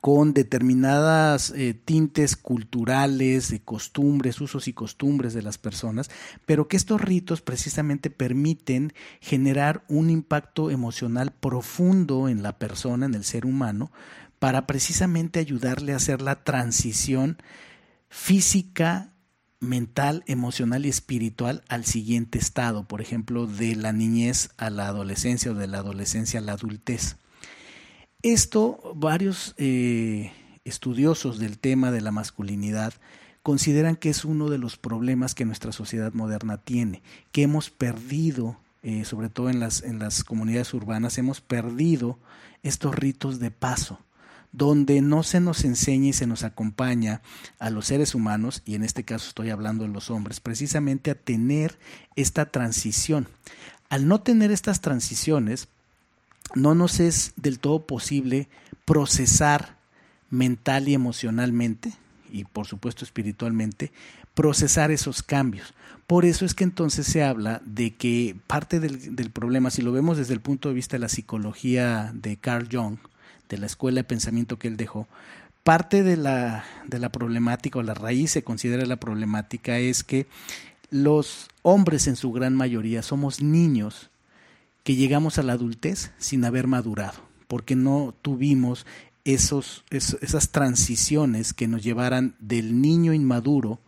con 0.00 0.34
determinadas 0.34 1.50
eh, 1.50 1.74
tintes 1.74 2.34
culturales, 2.34 3.50
de 3.50 3.60
costumbres, 3.60 4.40
usos 4.40 4.66
y 4.66 4.72
costumbres 4.72 5.32
de 5.32 5.42
las 5.42 5.58
personas, 5.58 6.10
pero 6.44 6.66
que 6.66 6.76
estos 6.76 7.00
ritos 7.00 7.40
precisamente 7.40 8.10
permiten 8.10 8.94
generar 9.20 9.84
un 9.86 10.10
impacto 10.10 10.72
emocional 10.72 11.30
profundo 11.30 12.28
en 12.28 12.42
la 12.42 12.58
persona, 12.58 13.06
en 13.06 13.14
el 13.14 13.22
ser 13.22 13.46
humano, 13.46 13.92
para 14.40 14.66
precisamente 14.66 15.38
ayudarle 15.38 15.92
a 15.92 15.98
hacer 15.98 16.20
la 16.20 16.42
transición 16.42 17.38
física 18.08 19.11
mental, 19.62 20.24
emocional 20.26 20.84
y 20.84 20.88
espiritual 20.88 21.62
al 21.68 21.84
siguiente 21.84 22.38
estado, 22.38 22.84
por 22.84 23.00
ejemplo, 23.00 23.46
de 23.46 23.76
la 23.76 23.92
niñez 23.92 24.50
a 24.58 24.68
la 24.70 24.88
adolescencia 24.88 25.52
o 25.52 25.54
de 25.54 25.68
la 25.68 25.78
adolescencia 25.78 26.40
a 26.40 26.42
la 26.42 26.52
adultez. 26.52 27.16
Esto 28.22 28.92
varios 28.96 29.54
eh, 29.56 30.32
estudiosos 30.64 31.38
del 31.38 31.58
tema 31.58 31.92
de 31.92 32.00
la 32.00 32.10
masculinidad 32.10 32.92
consideran 33.42 33.96
que 33.96 34.10
es 34.10 34.24
uno 34.24 34.48
de 34.50 34.58
los 34.58 34.76
problemas 34.76 35.34
que 35.34 35.44
nuestra 35.44 35.72
sociedad 35.72 36.12
moderna 36.12 36.58
tiene, 36.58 37.02
que 37.30 37.42
hemos 37.42 37.70
perdido, 37.70 38.58
eh, 38.82 39.04
sobre 39.04 39.28
todo 39.28 39.48
en 39.48 39.60
las, 39.60 39.82
en 39.82 39.98
las 39.98 40.24
comunidades 40.24 40.74
urbanas, 40.74 41.18
hemos 41.18 41.40
perdido 41.40 42.18
estos 42.62 42.94
ritos 42.94 43.38
de 43.38 43.50
paso 43.50 44.00
donde 44.52 45.00
no 45.00 45.22
se 45.22 45.40
nos 45.40 45.64
enseña 45.64 46.10
y 46.10 46.12
se 46.12 46.26
nos 46.26 46.44
acompaña 46.44 47.22
a 47.58 47.70
los 47.70 47.86
seres 47.86 48.14
humanos, 48.14 48.62
y 48.66 48.74
en 48.74 48.84
este 48.84 49.02
caso 49.02 49.28
estoy 49.28 49.50
hablando 49.50 49.84
de 49.84 49.90
los 49.90 50.10
hombres, 50.10 50.40
precisamente 50.40 51.10
a 51.10 51.14
tener 51.14 51.78
esta 52.16 52.46
transición. 52.46 53.28
Al 53.88 54.06
no 54.06 54.20
tener 54.20 54.50
estas 54.50 54.80
transiciones, 54.80 55.68
no 56.54 56.74
nos 56.74 57.00
es 57.00 57.32
del 57.36 57.58
todo 57.58 57.86
posible 57.86 58.48
procesar 58.84 59.76
mental 60.30 60.88
y 60.88 60.94
emocionalmente, 60.94 61.94
y 62.30 62.44
por 62.44 62.66
supuesto 62.66 63.04
espiritualmente, 63.04 63.90
procesar 64.34 64.90
esos 64.90 65.22
cambios. 65.22 65.74
Por 66.06 66.24
eso 66.26 66.44
es 66.44 66.54
que 66.54 66.64
entonces 66.64 67.06
se 67.06 67.22
habla 67.22 67.62
de 67.64 67.94
que 67.94 68.36
parte 68.46 68.80
del, 68.80 69.16
del, 69.16 69.30
problema, 69.30 69.70
si 69.70 69.80
lo 69.80 69.92
vemos 69.92 70.18
desde 70.18 70.34
el 70.34 70.40
punto 70.40 70.68
de 70.68 70.74
vista 70.74 70.96
de 70.96 71.00
la 71.00 71.08
psicología 71.08 72.12
de 72.14 72.36
Carl 72.36 72.68
Jung, 72.70 72.98
de 73.52 73.58
la 73.58 73.66
escuela 73.66 73.96
de 73.96 74.04
pensamiento 74.04 74.58
que 74.58 74.66
él 74.66 74.78
dejó, 74.78 75.06
parte 75.62 76.02
de 76.02 76.16
la, 76.16 76.64
de 76.86 76.98
la 76.98 77.12
problemática 77.12 77.78
o 77.78 77.82
la 77.82 77.92
raíz 77.92 78.30
se 78.30 78.42
considera 78.42 78.86
la 78.86 78.96
problemática 78.96 79.78
es 79.78 80.02
que 80.02 80.26
los 80.90 81.48
hombres 81.60 82.06
en 82.06 82.16
su 82.16 82.32
gran 82.32 82.54
mayoría 82.54 83.02
somos 83.02 83.42
niños 83.42 84.10
que 84.84 84.96
llegamos 84.96 85.38
a 85.38 85.42
la 85.42 85.52
adultez 85.52 86.12
sin 86.16 86.46
haber 86.46 86.66
madurado, 86.66 87.20
porque 87.46 87.76
no 87.76 88.14
tuvimos 88.22 88.86
esos, 89.24 89.84
esas 89.90 90.48
transiciones 90.48 91.52
que 91.52 91.68
nos 91.68 91.82
llevaran 91.82 92.34
del 92.40 92.80
niño 92.80 93.12
inmaduro 93.12 93.80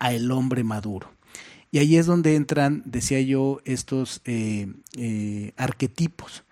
a 0.00 0.12
el 0.12 0.32
hombre 0.32 0.64
maduro. 0.64 1.12
Y 1.70 1.78
ahí 1.78 1.96
es 1.96 2.06
donde 2.06 2.34
entran, 2.34 2.82
decía 2.84 3.20
yo, 3.20 3.60
estos 3.64 4.20
eh, 4.24 4.70
eh, 4.98 5.52
arquetipos. 5.56 6.42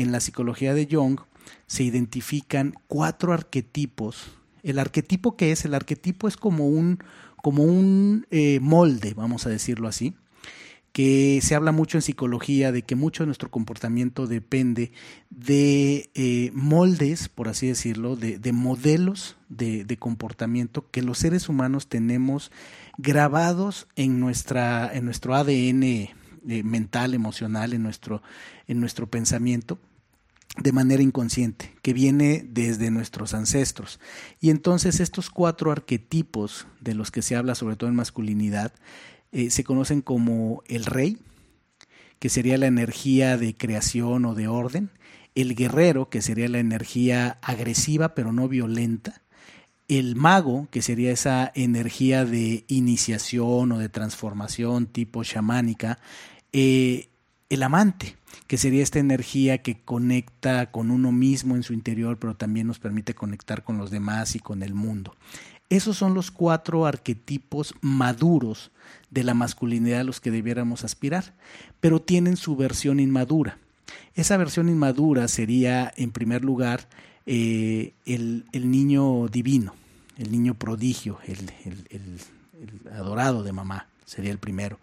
En 0.00 0.12
la 0.12 0.20
psicología 0.20 0.72
de 0.72 0.88
Jung 0.90 1.20
se 1.66 1.82
identifican 1.82 2.72
cuatro 2.86 3.34
arquetipos. 3.34 4.32
El 4.62 4.78
arquetipo 4.78 5.36
que 5.36 5.52
es, 5.52 5.66
el 5.66 5.74
arquetipo 5.74 6.26
es 6.26 6.38
como 6.38 6.68
un, 6.68 7.04
como 7.36 7.64
un 7.64 8.26
eh, 8.30 8.60
molde, 8.62 9.12
vamos 9.12 9.44
a 9.44 9.50
decirlo 9.50 9.88
así, 9.88 10.14
que 10.92 11.40
se 11.42 11.54
habla 11.54 11.70
mucho 11.70 11.98
en 11.98 12.02
psicología 12.02 12.72
de 12.72 12.80
que 12.80 12.96
mucho 12.96 13.24
de 13.24 13.26
nuestro 13.26 13.50
comportamiento 13.50 14.26
depende 14.26 14.90
de 15.28 16.08
eh, 16.14 16.50
moldes, 16.54 17.28
por 17.28 17.48
así 17.48 17.66
decirlo, 17.66 18.16
de, 18.16 18.52
modelos 18.52 19.36
de, 19.50 19.84
comportamiento 19.98 20.90
que 20.90 21.02
los 21.02 21.18
seres 21.18 21.50
humanos 21.50 21.88
tenemos 21.88 22.50
grabados 22.96 23.86
en, 23.96 24.18
nuestra, 24.18 24.90
en 24.94 25.04
nuestro 25.04 25.34
ADN 25.34 25.82
eh, 25.82 26.08
mental, 26.64 27.12
emocional, 27.12 27.74
en 27.74 27.82
nuestro, 27.82 28.22
en 28.66 28.80
nuestro 28.80 29.06
pensamiento 29.06 29.78
de 30.62 30.72
manera 30.72 31.02
inconsciente, 31.02 31.74
que 31.82 31.92
viene 31.92 32.44
desde 32.46 32.90
nuestros 32.90 33.34
ancestros. 33.34 33.98
Y 34.40 34.50
entonces 34.50 35.00
estos 35.00 35.30
cuatro 35.30 35.72
arquetipos 35.72 36.66
de 36.80 36.94
los 36.94 37.10
que 37.10 37.22
se 37.22 37.36
habla 37.36 37.54
sobre 37.54 37.76
todo 37.76 37.88
en 37.88 37.96
masculinidad 37.96 38.72
eh, 39.32 39.50
se 39.50 39.64
conocen 39.64 40.02
como 40.02 40.62
el 40.66 40.84
rey, 40.84 41.18
que 42.18 42.28
sería 42.28 42.58
la 42.58 42.66
energía 42.66 43.36
de 43.38 43.54
creación 43.54 44.24
o 44.24 44.34
de 44.34 44.48
orden, 44.48 44.90
el 45.34 45.54
guerrero, 45.54 46.10
que 46.10 46.20
sería 46.20 46.48
la 46.48 46.58
energía 46.58 47.38
agresiva 47.40 48.14
pero 48.14 48.32
no 48.32 48.48
violenta, 48.48 49.22
el 49.88 50.14
mago, 50.14 50.68
que 50.70 50.82
sería 50.82 51.10
esa 51.10 51.50
energía 51.54 52.24
de 52.24 52.64
iniciación 52.68 53.72
o 53.72 53.78
de 53.78 53.88
transformación 53.88 54.86
tipo 54.86 55.24
chamánica, 55.24 55.98
eh, 56.52 57.09
el 57.50 57.64
amante, 57.64 58.16
que 58.46 58.56
sería 58.56 58.82
esta 58.82 59.00
energía 59.00 59.58
que 59.58 59.78
conecta 59.80 60.70
con 60.70 60.90
uno 60.90 61.12
mismo 61.12 61.56
en 61.56 61.64
su 61.64 61.72
interior, 61.72 62.16
pero 62.18 62.36
también 62.36 62.68
nos 62.68 62.78
permite 62.78 63.12
conectar 63.12 63.64
con 63.64 63.76
los 63.76 63.90
demás 63.90 64.36
y 64.36 64.38
con 64.38 64.62
el 64.62 64.72
mundo. 64.72 65.14
Esos 65.68 65.96
son 65.96 66.14
los 66.14 66.30
cuatro 66.30 66.86
arquetipos 66.86 67.74
maduros 67.80 68.70
de 69.10 69.24
la 69.24 69.34
masculinidad 69.34 70.00
a 70.00 70.04
los 70.04 70.20
que 70.20 70.30
debiéramos 70.30 70.84
aspirar, 70.84 71.34
pero 71.80 72.00
tienen 72.00 72.36
su 72.36 72.56
versión 72.56 72.98
inmadura. 73.00 73.58
Esa 74.14 74.36
versión 74.36 74.68
inmadura 74.68 75.28
sería, 75.28 75.92
en 75.96 76.12
primer 76.12 76.44
lugar, 76.44 76.88
eh, 77.26 77.92
el, 78.06 78.44
niño 78.52 79.28
divino, 79.28 79.74
el 80.18 80.30
niño 80.30 80.54
prodigio, 80.54 81.18
el, 81.26 82.18
adorado 82.92 83.42
de 83.42 83.52
mamá, 83.52 83.86
sería 84.06 84.30
el 84.32 84.38
primero 84.38 84.78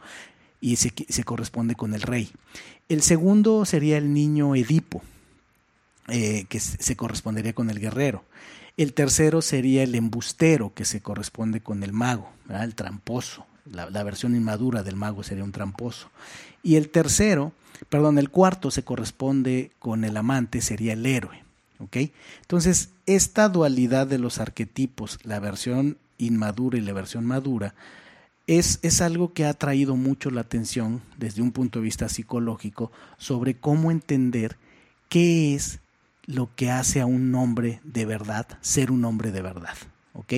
y 0.60 0.76
se, 0.78 1.24
corresponde 1.24 1.76
con 1.76 1.94
el 1.94 2.02
rey. 2.02 2.32
El 2.90 3.02
segundo 3.02 3.66
sería 3.66 3.98
el 3.98 4.14
niño 4.14 4.56
Edipo, 4.56 5.02
eh, 6.08 6.46
que 6.50 6.60
se 6.60 6.96
correspondería 6.96 7.54
con 7.54 7.70
el 7.70 7.80
guerrero. 7.80 8.24
El 8.76 8.94
tercero 8.94 9.42
sería 9.42 9.84
el 9.84 9.96
embustero, 9.96 10.74
que 10.74 10.86
se 10.86 11.02
corresponde 11.02 11.62
con 11.62 11.84
el 11.84 11.94
mago, 11.94 12.30
el 12.50 12.76
tramposo. 12.76 13.46
La, 13.72 13.90
la, 13.90 14.04
versión 14.04 14.36
inmadura 14.36 14.84
del 14.84 14.96
mago 14.96 15.24
sería 15.24 15.44
un 15.44 15.52
tramposo. 15.52 16.10
Y 16.64 16.76
el 16.76 16.90
tercero, 16.90 17.52
perdón, 17.90 18.18
el 18.18 18.30
cuarto 18.30 18.72
se 18.72 18.84
corresponde 18.84 19.72
con 19.80 20.04
el 20.04 20.16
amante, 20.16 20.62
sería 20.62 20.94
el 20.94 21.06
héroe. 21.06 21.44
¿ok? 21.80 21.98
Entonces, 22.42 22.90
esta 23.06 23.50
dualidad 23.50 24.08
de 24.08 24.20
los 24.20 24.40
arquetipos, 24.40 25.20
la 25.24 25.40
versión 25.40 25.98
inmadura 26.18 26.78
y 26.78 26.82
la 26.82 26.94
versión 26.94 27.26
madura, 27.26 27.76
es, 28.48 28.80
es, 28.82 29.02
algo 29.02 29.34
que 29.34 29.46
ha 29.46 29.54
traído 29.54 29.96
mucho 29.96 30.32
la 30.32 30.42
atención 30.42 31.02
desde 31.18 31.42
un 31.42 31.52
punto 31.52 31.80
de 31.80 31.84
vista 31.84 32.10
psicológico 32.10 32.92
sobre 33.18 33.56
cómo 33.56 33.92
entender 33.92 34.58
qué 35.10 35.54
es 35.54 35.80
lo 36.26 36.50
que 36.56 36.72
hace 36.72 37.02
a 37.02 37.06
un 37.06 37.34
hombre 37.36 37.82
de 37.84 38.06
verdad 38.06 38.48
ser 38.62 38.92
un 38.92 39.06
hombre 39.06 39.32
de 39.32 39.42
verdad. 39.42 39.76
¿ok? 40.14 40.34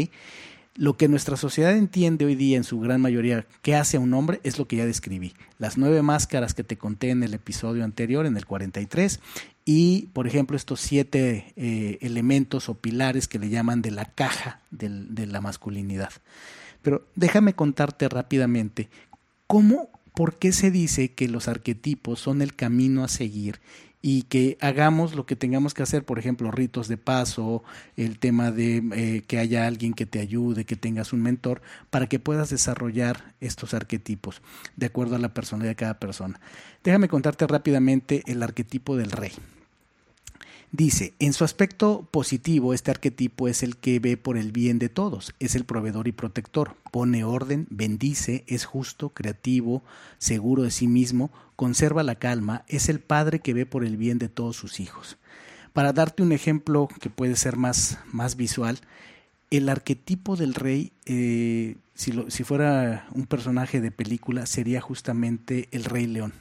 Lo 0.76 0.96
que 0.96 1.08
nuestra 1.10 1.36
sociedad 1.36 1.76
entiende 1.76 2.26
hoy 2.26 2.36
día 2.36 2.56
en 2.56 2.64
su 2.64 2.80
gran 2.80 3.02
mayoría 3.02 3.46
que 3.62 3.76
hace 3.76 3.98
a 3.98 4.00
un 4.00 4.14
hombre 4.14 4.40
es 4.44 4.58
lo 4.58 4.68
que 4.68 4.78
ya 4.78 4.86
describí. 4.86 5.34
Las 5.58 5.78
nueve 5.78 6.02
máscaras 6.02 6.54
que 6.54 6.64
te 6.64 6.78
conté 6.78 7.10
en 7.10 7.24
el 7.24 7.34
episodio 7.34 7.84
anterior, 7.84 8.26
en 8.26 8.38
el 8.38 8.46
43, 8.46 9.20
y 9.66 10.08
por 10.14 10.26
ejemplo 10.26 10.56
estos 10.56 10.80
siete 10.80 11.54
eh, 11.58 11.98
elementos 12.02 12.70
o 12.70 12.76
pilares 12.76 13.28
que 13.28 13.40
le 13.40 13.50
llaman 13.50 13.82
de 13.82 13.92
la 13.92 14.06
caja 14.06 14.62
de 14.72 15.28
la 15.28 15.42
masculinidad. 15.42 16.12
Pero 16.82 17.08
déjame 17.16 17.54
contarte 17.54 18.08
rápidamente 18.10 18.90
cómo, 19.48 19.90
por 20.16 20.38
qué 20.38 20.52
se 20.52 20.72
dice 20.72 21.14
que 21.14 21.28
los 21.28 21.48
arquetipos 21.48 22.20
son 22.20 22.42
el 22.42 22.56
camino 22.56 23.04
a 23.04 23.08
seguir 23.08 23.60
y 24.02 24.24
que 24.24 24.58
hagamos 24.62 25.14
lo 25.14 25.26
que 25.26 25.36
tengamos 25.36 25.74
que 25.74 25.84
hacer, 25.84 26.06
por 26.06 26.20
ejemplo, 26.20 26.52
ritos 26.52 26.88
de 26.88 26.98
paso, 26.98 27.64
el 27.98 28.18
tema 28.18 28.52
de 28.52 28.78
eh, 28.96 29.24
que 29.28 29.40
haya 29.40 29.68
alguien 29.68 29.94
que 29.94 30.06
te 30.06 30.20
ayude, 30.20 30.66
que 30.66 30.78
tengas 30.78 31.12
un 31.12 31.22
mentor, 31.22 31.62
para 31.90 32.08
que 32.08 32.20
puedas 32.20 32.50
desarrollar 32.50 33.36
estos 33.42 33.74
arquetipos 33.74 34.42
de 34.78 34.86
acuerdo 34.86 35.16
a 35.16 35.20
la 35.20 35.34
personalidad 35.34 35.72
de 35.72 35.76
cada 35.76 36.00
persona. 36.00 36.40
Déjame 36.84 37.10
contarte 37.10 37.46
rápidamente 37.46 38.24
el 38.26 38.42
arquetipo 38.42 38.96
del 38.96 39.12
rey. 39.12 39.34
Dice, 40.72 41.16
en 41.18 41.34
su 41.34 41.44
aspecto 41.44 42.08
positivo, 42.12 42.76
este 42.76 42.92
arquetipo 42.92 43.48
es 43.48 43.64
el 43.64 43.76
que 43.76 44.00
ve 44.00 44.18
por 44.18 44.38
el 44.38 44.52
bien 44.52 44.78
de 44.78 44.88
todos, 44.88 45.34
es 45.40 45.56
el 45.56 45.66
proveedor 45.66 46.08
y 46.08 46.12
protector, 46.12 46.76
pone 46.92 47.24
orden, 47.24 47.66
bendice, 47.72 48.44
es 48.46 48.66
justo, 48.66 49.10
creativo, 49.10 49.84
seguro 50.20 50.62
de 50.62 50.70
sí 50.70 50.88
mismo, 50.88 51.32
conserva 51.56 52.04
la 52.04 52.16
calma, 52.16 52.66
es 52.68 52.88
el 52.88 53.00
padre 53.00 53.40
que 53.40 53.56
ve 53.56 53.66
por 53.66 53.84
el 53.84 53.98
bien 53.98 54.20
de 54.20 54.30
todos 54.30 54.58
sus 54.58 54.80
hijos. 54.80 55.18
Para 55.74 55.92
darte 55.92 56.22
un 56.22 56.32
ejemplo 56.32 56.88
que 57.02 57.10
puede 57.10 57.36
ser 57.36 57.58
más, 57.58 57.98
más 58.12 58.36
visual, 58.36 58.80
el 59.50 59.70
arquetipo 59.70 60.36
del 60.36 60.54
rey, 60.54 60.92
eh, 61.08 61.78
si, 61.96 62.14
si 62.28 62.44
fuera 62.44 63.08
un 63.16 63.26
personaje 63.26 63.82
de 63.82 63.90
película, 63.90 64.46
sería 64.46 64.82
justamente 64.82 65.68
el 65.72 65.84
rey 65.84 66.06
león, 66.06 66.34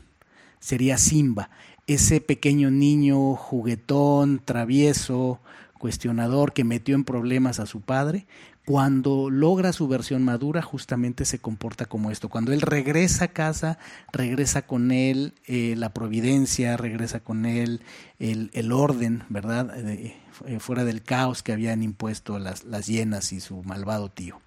sería 0.61 0.99
Simba, 0.99 1.51
ese 1.87 2.21
pequeño 2.21 2.71
niño 2.71 3.35
juguetón, 3.35 4.41
travieso, 4.45 5.41
cuestionador 5.79 6.53
que 6.53 6.65
metió 6.65 6.95
en 6.95 7.05
problemas 7.05 7.61
a 7.61 7.67
su 7.67 7.81
padre, 7.81 8.27
cuando 8.67 9.31
logra 9.31 9.73
su 9.73 9.89
versión 9.89 10.23
madura 10.23 10.61
justamente 10.61 11.25
se 11.25 11.39
comporta 11.39 11.87
como 11.87 12.11
esto. 12.11 12.29
Cuando 12.29 12.53
él 12.53 12.61
regresa 12.61 13.25
a 13.25 13.29
casa, 13.29 13.79
regresa 14.13 14.67
con 14.67 14.93
él 14.93 15.33
eh, 15.47 15.75
la 15.79 15.95
providencia, 15.95 16.77
regresa 16.77 17.21
con 17.21 17.47
él 17.47 17.81
el, 18.19 18.73
orden, 18.73 19.25
¿verdad? 19.31 19.75
Eh, 19.89 20.19
fuera 20.59 20.85
del 20.85 21.03
caos 21.03 21.43
que 21.43 21.55
habían 21.55 21.83
impuesto 21.83 22.39
las, 22.39 22.65
las 22.65 22.87
hienas 22.87 23.33
y 23.33 23.41
su 23.41 23.63
malvado 23.63 24.11
tío. 24.11 24.39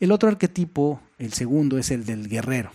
El 0.00 0.12
otro 0.12 0.30
arquetipo, 0.30 1.02
el 1.18 1.34
segundo, 1.34 1.76
es 1.76 1.90
el 1.90 2.06
del 2.06 2.30
guerrero. 2.30 2.70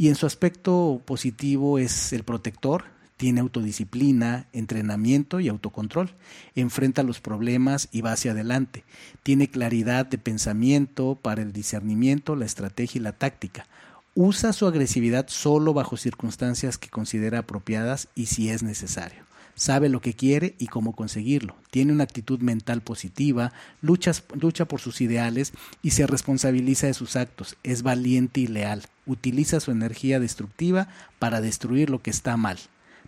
Y 0.00 0.08
en 0.08 0.14
su 0.14 0.24
aspecto 0.24 1.02
positivo 1.04 1.78
es 1.78 2.14
el 2.14 2.24
protector, 2.24 2.84
tiene 3.18 3.42
autodisciplina, 3.42 4.46
entrenamiento 4.54 5.40
y 5.40 5.48
autocontrol, 5.48 6.14
enfrenta 6.54 7.02
los 7.02 7.20
problemas 7.20 7.86
y 7.92 8.00
va 8.00 8.12
hacia 8.12 8.30
adelante, 8.30 8.82
tiene 9.22 9.50
claridad 9.50 10.06
de 10.06 10.16
pensamiento 10.16 11.18
para 11.20 11.42
el 11.42 11.52
discernimiento, 11.52 12.34
la 12.34 12.46
estrategia 12.46 12.98
y 12.98 13.02
la 13.02 13.12
táctica, 13.12 13.66
usa 14.14 14.54
su 14.54 14.66
agresividad 14.66 15.26
solo 15.28 15.74
bajo 15.74 15.98
circunstancias 15.98 16.78
que 16.78 16.88
considera 16.88 17.40
apropiadas 17.40 18.08
y 18.14 18.24
si 18.24 18.48
es 18.48 18.62
necesario. 18.62 19.29
Sabe 19.60 19.90
lo 19.90 20.00
que 20.00 20.14
quiere 20.14 20.54
y 20.58 20.68
cómo 20.68 20.96
conseguirlo. 20.96 21.54
Tiene 21.70 21.92
una 21.92 22.04
actitud 22.04 22.40
mental 22.40 22.80
positiva, 22.80 23.52
lucha, 23.82 24.12
lucha 24.40 24.64
por 24.64 24.80
sus 24.80 25.02
ideales 25.02 25.52
y 25.82 25.90
se 25.90 26.06
responsabiliza 26.06 26.86
de 26.86 26.94
sus 26.94 27.14
actos. 27.14 27.56
Es 27.62 27.82
valiente 27.82 28.40
y 28.40 28.46
leal. 28.46 28.86
Utiliza 29.04 29.60
su 29.60 29.70
energía 29.70 30.18
destructiva 30.18 30.88
para 31.18 31.42
destruir 31.42 31.90
lo 31.90 32.00
que 32.00 32.08
está 32.08 32.38
mal 32.38 32.58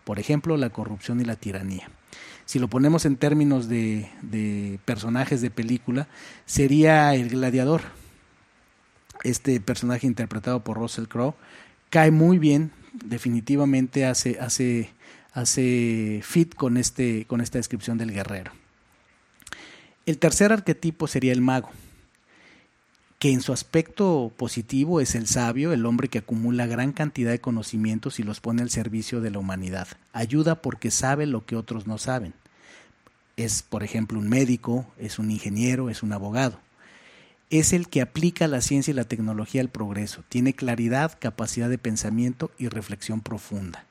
por 0.04 0.18
ejemplo, 0.18 0.56
la 0.56 0.70
corrupción 0.70 1.20
y 1.20 1.24
la 1.24 1.36
tiranía. 1.36 1.88
Si 2.44 2.58
lo 2.58 2.68
ponemos 2.68 3.04
en 3.04 3.16
términos 3.16 3.68
de, 3.68 4.78
personajes 4.84 5.40
de 5.40 5.50
película, 5.50 6.08
sería 6.44 7.14
el 7.14 7.28
gladiador. 7.28 7.82
Este 9.22 9.60
personaje 9.60 10.06
interpretado 10.06 10.64
por 10.64 10.76
Russell 10.76 11.06
Crowe 11.06 11.34
cae 11.90 12.10
muy 12.10 12.38
bien, 12.38 12.72
definitivamente 12.92 14.04
hace, 14.04 14.38
hace, 14.40 14.90
hace 15.32 16.20
fit 16.22 16.54
con, 16.54 16.76
este, 16.76 17.24
con 17.26 17.40
esta 17.40 17.58
descripción 17.58 17.98
del 17.98 18.12
guerrero. 18.12 18.52
El 20.04 20.18
tercer 20.18 20.52
arquetipo 20.52 21.06
sería 21.06 21.32
el 21.32 21.40
mago 21.40 21.70
que 23.22 23.30
en 23.30 23.40
su 23.40 23.52
aspecto 23.52 24.32
positivo 24.36 25.00
es 25.00 25.14
el 25.14 25.28
sabio, 25.28 25.72
el 25.72 25.86
hombre 25.86 26.08
que 26.08 26.18
acumula 26.18 26.66
gran 26.66 26.90
cantidad 26.90 27.30
de 27.30 27.40
conocimientos 27.40 28.18
y 28.18 28.24
los 28.24 28.40
pone 28.40 28.62
al 28.62 28.70
servicio 28.70 29.20
de 29.20 29.30
la 29.30 29.38
humanidad. 29.38 29.86
Ayuda 30.12 30.60
porque 30.60 30.90
sabe 30.90 31.26
lo 31.26 31.46
que 31.46 31.54
otros 31.54 31.86
no 31.86 31.98
saben. 31.98 32.34
Es, 33.36 33.62
por 33.62 33.84
ejemplo, 33.84 34.18
un 34.18 34.28
médico, 34.28 34.92
es 34.98 35.20
un 35.20 35.30
ingeniero, 35.30 35.88
es 35.88 36.02
un 36.02 36.12
abogado. 36.12 36.58
Es 37.48 37.72
el 37.72 37.86
que 37.86 38.00
aplica 38.00 38.48
la 38.48 38.60
ciencia 38.60 38.90
y 38.90 38.94
la 38.94 39.04
tecnología 39.04 39.60
al 39.60 39.68
progreso. 39.68 40.24
Tiene 40.28 40.52
claridad, 40.54 41.16
capacidad 41.20 41.70
de 41.70 41.78
pensamiento 41.78 42.50
y 42.58 42.66
reflexión 42.66 43.20
profunda. 43.20 43.86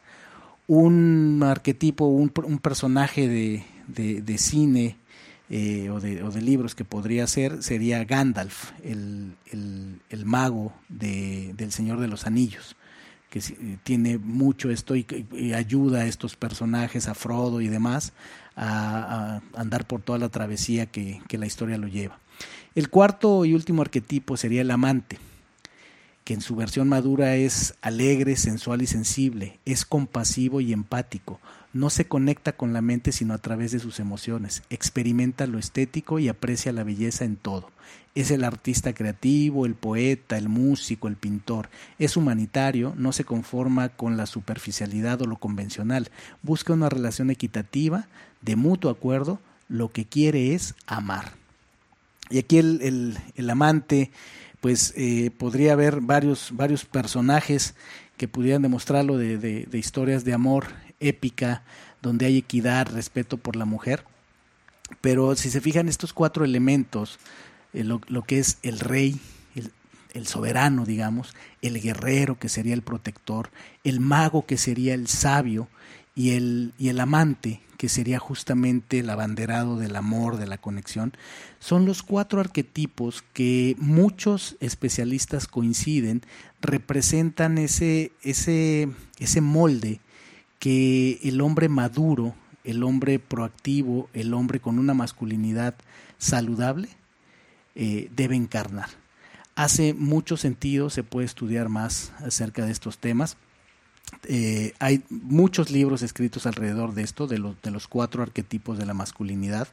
Un 0.73 1.43
arquetipo, 1.43 2.05
un, 2.05 2.29
personaje 2.29 3.27
de, 3.27 4.21
de 4.21 4.37
cine, 4.37 4.95
eh, 5.53 5.89
o, 5.89 5.99
de, 5.99 6.23
o, 6.23 6.31
de, 6.31 6.41
libros 6.41 6.75
que 6.75 6.85
podría 6.85 7.27
ser 7.27 7.61
sería 7.61 8.05
Gandalf, 8.05 8.71
el, 8.85 9.35
el, 9.51 10.25
mago 10.25 10.71
de, 10.87 11.53
del 11.57 11.73
Señor 11.73 11.99
de 11.99 12.07
los 12.07 12.25
Anillos, 12.25 12.77
que 13.29 13.39
eh, 13.39 13.77
tiene 13.83 14.17
mucho 14.17 14.69
esto 14.69 14.95
y, 14.95 15.05
ayuda 15.53 16.03
a 16.03 16.05
estos 16.05 16.37
personajes, 16.37 17.09
a 17.09 17.15
Frodo 17.15 17.59
y 17.59 17.67
demás, 17.67 18.13
a, 18.55 19.41
andar 19.53 19.85
por 19.85 20.01
toda 20.01 20.19
la 20.19 20.29
travesía 20.29 20.85
que, 20.85 21.21
que 21.27 21.37
la 21.37 21.47
historia 21.47 21.77
lo 21.77 21.89
lleva. 21.89 22.17
El 22.73 22.89
cuarto 22.89 23.43
y 23.43 23.53
último 23.53 23.81
arquetipo 23.81 24.37
sería 24.37 24.61
el 24.61 24.71
amante 24.71 25.19
en 26.33 26.41
su 26.41 26.55
versión 26.55 26.89
madura 26.89 27.35
es 27.35 27.75
alegre, 27.81 28.35
sensual 28.35 28.81
y 28.81 28.87
sensible, 28.87 29.59
es 29.65 29.85
compasivo 29.85 30.61
y 30.61 30.73
empático, 30.73 31.39
no 31.73 31.89
se 31.89 32.05
conecta 32.05 32.53
con 32.53 32.73
la 32.73 32.81
mente 32.81 33.11
sino 33.11 33.33
a 33.33 33.37
través 33.37 33.71
de 33.71 33.79
sus 33.79 33.99
emociones, 33.99 34.63
experimenta 34.69 35.47
lo 35.47 35.57
estético 35.57 36.19
y 36.19 36.27
aprecia 36.27 36.73
la 36.73 36.83
belleza 36.83 37.25
en 37.25 37.35
todo. 37.37 37.71
Es 38.13 38.29
el 38.29 38.43
artista 38.43 38.93
creativo, 38.93 39.65
el 39.65 39.75
poeta, 39.75 40.37
el 40.37 40.49
músico, 40.49 41.07
el 41.07 41.15
pintor. 41.15 41.69
Es 41.97 42.17
humanitario, 42.17 42.93
no 42.97 43.13
se 43.13 43.23
conforma 43.23 43.87
con 43.87 44.17
la 44.17 44.25
superficialidad 44.25 45.21
o 45.21 45.27
lo 45.27 45.37
convencional. 45.37 46.11
Busca 46.43 46.73
una 46.73 46.89
relación 46.89 47.29
equitativa, 47.29 48.07
de 48.41 48.57
mutuo 48.57 48.91
acuerdo, 48.91 49.39
lo 49.69 49.89
que 49.89 50.03
quiere 50.03 50.53
es 50.53 50.75
amar. 50.87 51.33
Y 52.29 52.39
aquí 52.39 52.57
el, 52.57 53.17
el, 53.35 53.49
amante, 53.49 54.11
pues 54.61 54.93
eh, 54.95 55.31
podría 55.37 55.73
haber 55.73 55.99
varios, 55.99 56.51
varios 56.53 56.85
personajes 56.85 57.75
que 58.17 58.27
pudieran 58.27 58.61
demostrarlo 58.61 59.17
de, 59.17 59.37
de 59.37 59.77
historias 59.77 60.23
de 60.23 60.33
amor 60.33 60.67
épica, 60.99 61.63
donde 62.01 62.27
hay 62.27 62.37
equidad, 62.37 62.87
respeto 62.93 63.37
por 63.37 63.55
la 63.55 63.65
mujer. 63.65 64.05
Pero 65.01 65.35
si 65.35 65.49
se 65.49 65.61
fijan 65.61 65.87
estos 65.87 66.13
cuatro 66.13 66.43
elementos, 66.45 67.19
eh, 67.73 67.83
lo, 67.83 67.99
que 68.23 68.39
es 68.39 68.57
el 68.63 68.79
rey, 68.79 69.19
el, 69.55 69.71
el, 70.13 70.27
soberano, 70.27 70.85
digamos, 70.85 71.33
el 71.61 71.79
guerrero, 71.81 72.37
que 72.37 72.49
sería 72.49 72.73
el 72.73 72.81
protector, 72.81 73.49
el 73.83 73.99
mago, 73.99 74.45
que 74.45 74.57
sería 74.57 74.93
el 74.93 75.07
sabio, 75.07 75.69
y 76.15 76.31
el, 76.31 76.73
y 76.77 76.89
el 76.89 76.99
amante, 76.99 77.61
que 77.77 77.89
sería 77.89 78.19
justamente 78.19 78.99
el 78.99 79.09
abanderado 79.09 79.77
del 79.77 79.95
amor, 79.95 80.37
de 80.37 80.47
la 80.47 80.57
conexión, 80.57 81.13
son 81.59 81.85
los 81.85 82.03
cuatro 82.03 82.39
arquetipos 82.39 83.23
que 83.33 83.75
muchos 83.79 84.55
especialistas 84.59 85.47
coinciden, 85.47 86.21
representan 86.61 87.57
ese, 87.57 88.11
ese, 88.21 88.89
ese 89.17 89.41
molde 89.41 89.99
que 90.59 91.19
el 91.23 91.41
hombre 91.41 91.69
maduro, 91.69 92.35
el 92.63 92.83
hombre 92.83 93.17
proactivo, 93.17 94.09
el 94.13 94.33
hombre 94.35 94.59
con 94.59 94.77
una 94.77 94.93
masculinidad 94.93 95.73
saludable, 96.19 96.89
eh, 97.73 98.09
debe 98.15 98.35
encarnar. 98.35 98.89
Hace 99.55 99.93
mucho 99.93 100.37
sentido, 100.37 100.89
se 100.89 101.03
puede 101.03 101.25
estudiar 101.25 101.67
más 101.67 102.13
acerca 102.19 102.65
de 102.65 102.71
estos 102.71 102.99
temas. 102.99 103.37
Eh, 104.27 104.73
hay 104.79 105.03
muchos 105.09 105.71
libros 105.71 106.01
escritos 106.01 106.45
alrededor 106.45 106.93
de 106.93 107.03
esto, 107.03 107.27
de, 107.27 107.41
de 107.63 107.71
los 107.71 107.87
cuatro 107.87 108.23
arquetipos 108.23 108.77
de 108.77 108.85
la 108.85 108.93
masculinidad. 108.93 109.67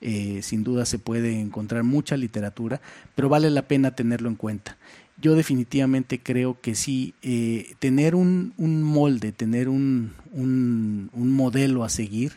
Eh, 0.00 0.40
sin 0.42 0.62
duda 0.62 0.86
se 0.86 0.98
puede 0.98 1.40
encontrar 1.40 1.82
mucha 1.82 2.16
literatura, 2.16 2.80
pero 3.16 3.28
vale 3.28 3.50
la 3.50 3.62
pena 3.62 3.96
tenerlo 3.96 4.28
en 4.28 4.36
cuenta 4.36 4.76
yo 5.20 5.34
definitivamente 5.34 6.20
creo 6.20 6.60
que 6.60 6.74
sí, 6.74 7.14
eh, 7.22 7.74
tener 7.78 8.14
un, 8.14 8.54
un, 8.56 8.82
molde, 8.82 9.32
tener 9.32 9.68
un, 9.68 10.12
un, 10.32 11.10
un, 11.12 11.32
modelo 11.32 11.84
a 11.84 11.88
seguir, 11.88 12.34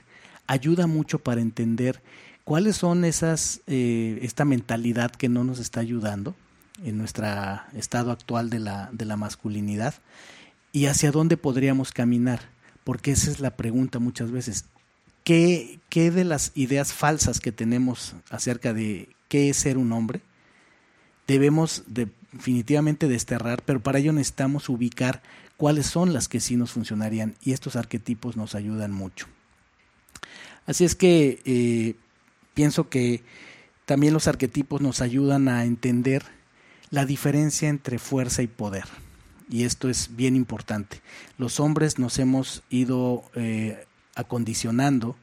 ayuda 0.47 0.87
mucho 0.87 1.19
para 1.19 1.41
entender 1.41 2.01
cuáles 2.43 2.77
son 2.77 3.05
esas, 3.05 3.61
eh, 3.67 4.19
esta 4.23 4.45
mentalidad 4.45 5.11
que 5.11 5.29
no 5.29 5.43
nos 5.43 5.59
está 5.59 5.79
ayudando 5.79 6.35
en 6.83 6.97
nuestro 6.97 7.27
estado 7.75 8.11
actual 8.11 8.49
de 8.49 8.59
la, 8.59 8.89
de 8.91 9.05
la 9.05 9.15
masculinidad 9.15 9.93
y 10.71 10.85
hacia 10.85 11.11
dónde 11.11 11.37
podríamos 11.37 11.91
caminar, 11.91 12.49
porque 12.83 13.11
esa 13.11 13.31
es 13.31 13.39
la 13.39 13.55
pregunta 13.55 13.99
muchas 13.99 14.31
veces. 14.31 14.65
¿Qué, 15.23 15.79
¿Qué 15.89 16.11
de 16.11 16.23
las 16.23 16.51
ideas 16.55 16.93
falsas 16.93 17.39
que 17.39 17.51
tenemos 17.51 18.15
acerca 18.29 18.73
de 18.73 19.09
qué 19.27 19.49
es 19.49 19.57
ser 19.57 19.77
un 19.77 19.91
hombre 19.91 20.21
debemos 21.27 21.83
de 21.87 22.09
definitivamente 22.31 23.07
desterrar, 23.07 23.61
pero 23.65 23.81
para 23.81 23.99
ello 23.99 24.13
necesitamos 24.13 24.69
ubicar 24.69 25.21
cuáles 25.57 25.85
son 25.85 26.13
las 26.13 26.27
que 26.27 26.39
sí 26.39 26.55
nos 26.55 26.71
funcionarían 26.71 27.35
y 27.41 27.51
estos 27.51 27.75
arquetipos 27.75 28.37
nos 28.37 28.55
ayudan 28.55 28.91
mucho. 28.91 29.27
Así 30.65 30.85
es 30.85 30.95
que 30.95 31.41
eh, 31.45 31.95
pienso 32.53 32.89
que 32.89 33.23
también 33.85 34.13
los 34.13 34.27
arquetipos 34.27 34.81
nos 34.81 35.01
ayudan 35.01 35.49
a 35.49 35.65
entender 35.65 36.23
la 36.89 37.05
diferencia 37.05 37.69
entre 37.69 37.99
fuerza 37.99 38.41
y 38.41 38.47
poder. 38.47 38.85
Y 39.51 39.65
esto 39.65 39.89
es 39.89 40.15
bien 40.15 40.35
importante. 40.35 41.01
Los 41.37 41.59
hombres 41.59 41.99
nos 41.99 42.17
hemos 42.17 42.63
ido 42.71 43.23
eh, 43.35 43.85
acondicionando 44.15 45.15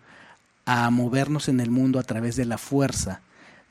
a 0.67 0.89
movernos 0.91 1.49
en 1.49 1.59
el 1.59 1.71
mundo 1.71 1.99
a 1.99 2.05
través 2.05 2.37
de 2.37 2.45
la 2.45 2.59
fuerza 2.59 3.23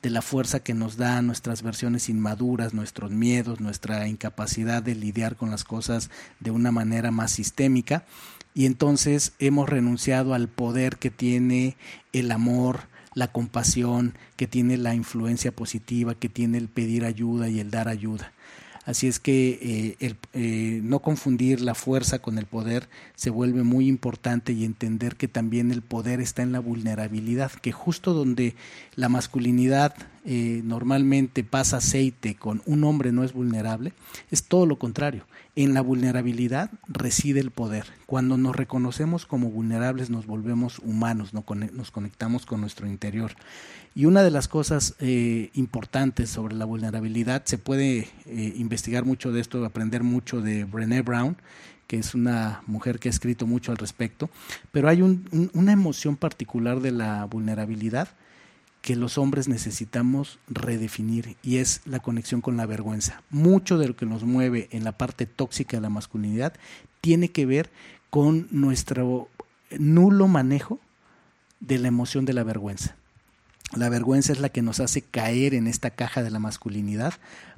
de 0.01 0.09
la 0.11 0.21
fuerza 0.21 0.59
que 0.59 0.73
nos 0.73 0.97
da 0.97 1.21
nuestras 1.21 1.63
versiones 1.63 2.09
inmaduras, 2.09 2.73
nuestros 2.73 3.11
miedos, 3.11 3.59
nuestra 3.59 4.07
incapacidad 4.07 4.83
de 4.83 4.95
lidiar 4.95 5.35
con 5.35 5.49
las 5.49 5.63
cosas 5.63 6.09
de 6.39 6.51
una 6.51 6.71
manera 6.71 7.11
más 7.11 7.31
sistémica. 7.31 8.05
Y 8.53 8.65
entonces 8.65 9.33
hemos 9.39 9.67
renunciado 9.69 10.33
al 10.33 10.47
poder 10.47 10.97
que 10.97 11.09
tiene 11.09 11.77
el 12.13 12.31
amor, 12.31 12.81
la 13.15 13.31
compasión, 13.31 14.13
que 14.35 14.47
tiene 14.47 14.77
la 14.77 14.93
influencia 14.93 15.51
positiva, 15.51 16.15
que 16.15 16.29
tiene 16.29 16.57
el 16.57 16.67
pedir 16.67 17.03
ayuda 17.03 17.49
y 17.49 17.59
el 17.59 17.71
dar 17.71 17.87
ayuda. 17.87 18.31
Así 18.87 19.07
es 19.07 19.19
que 19.19 19.59
eh, 19.61 19.95
el, 19.99 20.15
eh, 20.31 20.79
no 20.81 20.99
confundir 20.99 21.59
la 21.59 21.75
fuerza 21.75 22.19
con 22.19 22.37
el 22.37 22.45
poder 22.45 22.87
se 23.15 23.29
vuelve 23.29 23.63
muy 23.63 23.89
importante 23.89 24.53
y 24.53 24.63
entender 24.63 25.17
que 25.17 25.27
también 25.27 25.71
el 25.73 25.81
poder 25.81 26.21
está 26.21 26.41
en 26.41 26.53
la 26.53 26.61
vulnerabilidad, 26.61 27.51
que 27.51 27.73
justo 27.73 28.13
donde 28.13 28.55
la 28.95 29.09
masculinidad 29.09 29.93
eh, 30.29 30.59
normalmente 30.65 31.45
pasa 31.45 31.77
aceite 31.77 32.35
con 32.35 32.61
un 32.65 32.83
hombre 32.83 33.13
no 33.13 33.23
es 33.23 33.31
vulnerable, 33.31 33.93
es 34.29 34.43
todo 34.43 34.65
lo 34.65 34.77
contrario. 34.77 35.25
En 35.55 35.73
la 35.73 35.79
vulnerabilidad 35.79 36.69
reside 36.89 37.39
el 37.39 37.49
poder. 37.49 37.85
Cuando 38.05 38.35
nos 38.35 38.53
reconocemos 38.53 39.25
como 39.25 39.49
vulnerables 39.49 40.09
nos 40.09 40.27
volvemos 40.27 40.79
humanos, 40.79 41.33
nos 41.33 41.91
conectamos 41.91 42.45
con 42.45 42.59
nuestro 42.59 42.87
interior. 42.87 43.31
Y 43.95 44.03
una 44.03 44.21
de 44.21 44.31
las 44.31 44.49
cosas 44.49 44.95
eh, 44.99 45.49
importantes 45.53 46.29
sobre 46.29 46.55
la 46.55 46.65
vulnerabilidad, 46.65 47.45
se 47.45 47.57
puede 47.57 48.09
eh, 48.25 48.53
investigar 48.57 49.05
mucho 49.05 49.31
de 49.31 49.39
esto, 49.39 49.63
aprender 49.63 50.03
mucho 50.03 50.41
de 50.41 50.65
Brené 50.65 51.03
Brown, 51.03 51.37
que 51.87 51.99
es 51.99 52.15
una 52.15 52.63
mujer 52.67 52.99
que 52.99 53.07
ha 53.07 53.11
escrito 53.11 53.47
mucho 53.47 53.71
al 53.71 53.77
respecto, 53.77 54.29
pero 54.73 54.89
hay 54.89 55.01
una 55.01 55.71
emoción 55.71 56.17
particular 56.17 56.81
de 56.81 56.91
la 56.91 57.23
vulnerabilidad 57.23 58.09
que 58.87 58.95
los 58.95 59.17
hombres 59.17 59.49
necesitamos 59.49 60.39
redefinir 60.47 61.35
y 61.43 61.57
es 61.57 61.81
la 61.83 61.99
conexión 61.99 62.39
con 62.39 62.55
la 62.55 62.65
vergüenza. 62.65 63.21
Mucho 63.29 63.77
de 63.77 63.89
lo 63.89 63.97
que 63.97 64.05
nos 64.05 64.23
mueve 64.23 64.69
en 64.71 64.85
la 64.85 64.93
parte 64.93 65.25
tóxica 65.25 65.75
de 65.75 65.81
la 65.81 65.89
masculinidad 65.89 66.53
tiene 67.01 67.27
que 67.27 67.45
ver 67.45 67.69
con 68.09 68.47
nuestro 68.49 69.27
nulo 69.77 70.29
manejo 70.29 70.79
de 71.59 71.79
la 71.79 71.89
emoción 71.89 72.23
de 72.23 72.31
la 72.31 72.45
vergüenza. 72.45 72.95
La 73.75 73.89
vergüenza 73.89 74.31
es 74.31 74.39
la 74.39 74.47
que 74.47 74.61
nos 74.61 74.79
hace 74.79 75.01
caer 75.01 75.53
en 75.53 75.67
esta 75.67 75.89
caja 75.89 76.23
de 76.23 76.31
la 76.31 76.39
masculinidad 76.39 77.13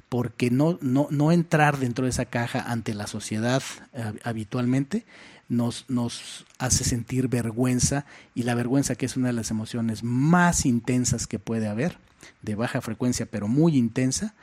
porque 0.08 0.50
no, 0.50 0.78
no, 0.80 1.06
no 1.12 1.30
entrar 1.30 1.78
dentro 1.78 2.06
de 2.06 2.10
esa 2.10 2.24
caja 2.24 2.60
ante 2.60 2.92
la 2.92 3.06
sociedad 3.06 3.62
eh, 3.92 4.14
habitualmente 4.24 5.06
nos, 5.50 6.46
hace 6.58 6.84
sentir 6.84 7.28
vergüenza 7.28 8.06
y 8.34 8.44
la 8.44 8.54
vergüenza 8.54 8.94
que 8.94 9.04
es 9.04 9.16
una 9.16 9.26
de 9.26 9.34
las 9.34 9.50
emociones 9.50 10.02
más 10.02 10.64
intensas 10.64 11.26
que 11.26 11.38
puede 11.38 11.66
haber, 11.66 11.98
de 12.40 12.54
baja 12.54 12.80
frecuencia 12.80 13.26
pero 13.26 13.48
muy 13.48 13.76
intensa, 13.76 14.34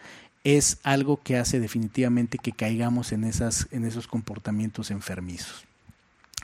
es 0.44 0.78
algo 0.84 1.22
que 1.24 1.38
hace 1.38 1.60
definitivamente 1.60 2.38
que 2.38 2.52
caigamos 2.52 3.12
en, 3.12 3.24
esas, 3.24 3.68
en 3.72 3.86
esos 3.86 4.08
comportamientos 4.08 4.92
enfermizos. 4.92 5.66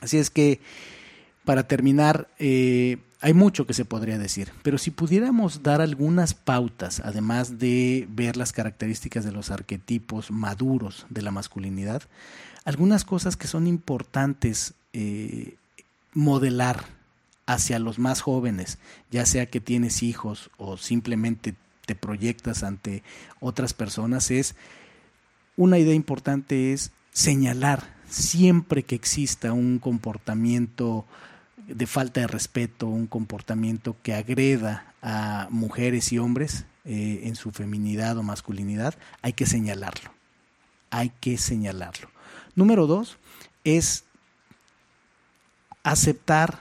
Así 0.00 0.18
es 0.18 0.30
que, 0.30 0.60
para 1.44 1.68
terminar, 1.68 2.28
eh, 2.38 2.98
hay 3.24 3.32
mucho 3.32 3.66
que 3.66 3.72
se 3.72 3.86
podría 3.86 4.18
decir, 4.18 4.52
pero 4.62 4.76
si 4.76 4.90
pudiéramos 4.90 5.62
dar 5.62 5.80
algunas 5.80 6.34
pautas, 6.34 7.00
además 7.00 7.58
de 7.58 8.06
ver 8.10 8.36
las 8.36 8.52
características 8.52 9.24
de 9.24 9.32
los 9.32 9.50
arquetipos 9.50 10.30
maduros 10.30 11.06
de 11.08 11.22
la 11.22 11.30
masculinidad, 11.30 12.02
algunas 12.66 13.06
cosas 13.06 13.38
que 13.38 13.46
son 13.46 13.66
importantes 13.66 14.74
eh, 14.92 15.54
modelar 16.12 16.84
hacia 17.46 17.78
los 17.78 17.98
más 17.98 18.20
jóvenes, 18.20 18.76
ya 19.10 19.24
sea 19.24 19.46
que 19.46 19.58
tienes 19.58 20.02
hijos 20.02 20.50
o 20.58 20.76
simplemente 20.76 21.54
te 21.86 21.94
proyectas 21.94 22.62
ante 22.62 23.02
otras 23.40 23.72
personas, 23.72 24.30
es 24.30 24.54
una 25.56 25.78
idea 25.78 25.94
importante 25.94 26.74
es 26.74 26.92
señalar 27.10 27.84
siempre 28.06 28.82
que 28.82 28.96
exista 28.96 29.54
un 29.54 29.78
comportamiento 29.78 31.06
de 31.66 31.86
falta 31.86 32.20
de 32.20 32.26
respeto, 32.26 32.86
un 32.86 33.06
comportamiento 33.06 33.96
que 34.02 34.14
agreda 34.14 34.94
a 35.02 35.48
mujeres 35.50 36.12
y 36.12 36.18
hombres 36.18 36.66
eh, 36.84 37.22
en 37.24 37.36
su 37.36 37.50
feminidad 37.50 38.18
o 38.18 38.22
masculinidad, 38.22 38.94
hay 39.22 39.32
que 39.32 39.46
señalarlo. 39.46 40.10
Hay 40.90 41.10
que 41.20 41.38
señalarlo. 41.38 42.08
Número 42.54 42.86
dos 42.86 43.18
es 43.64 44.04
aceptar 45.82 46.58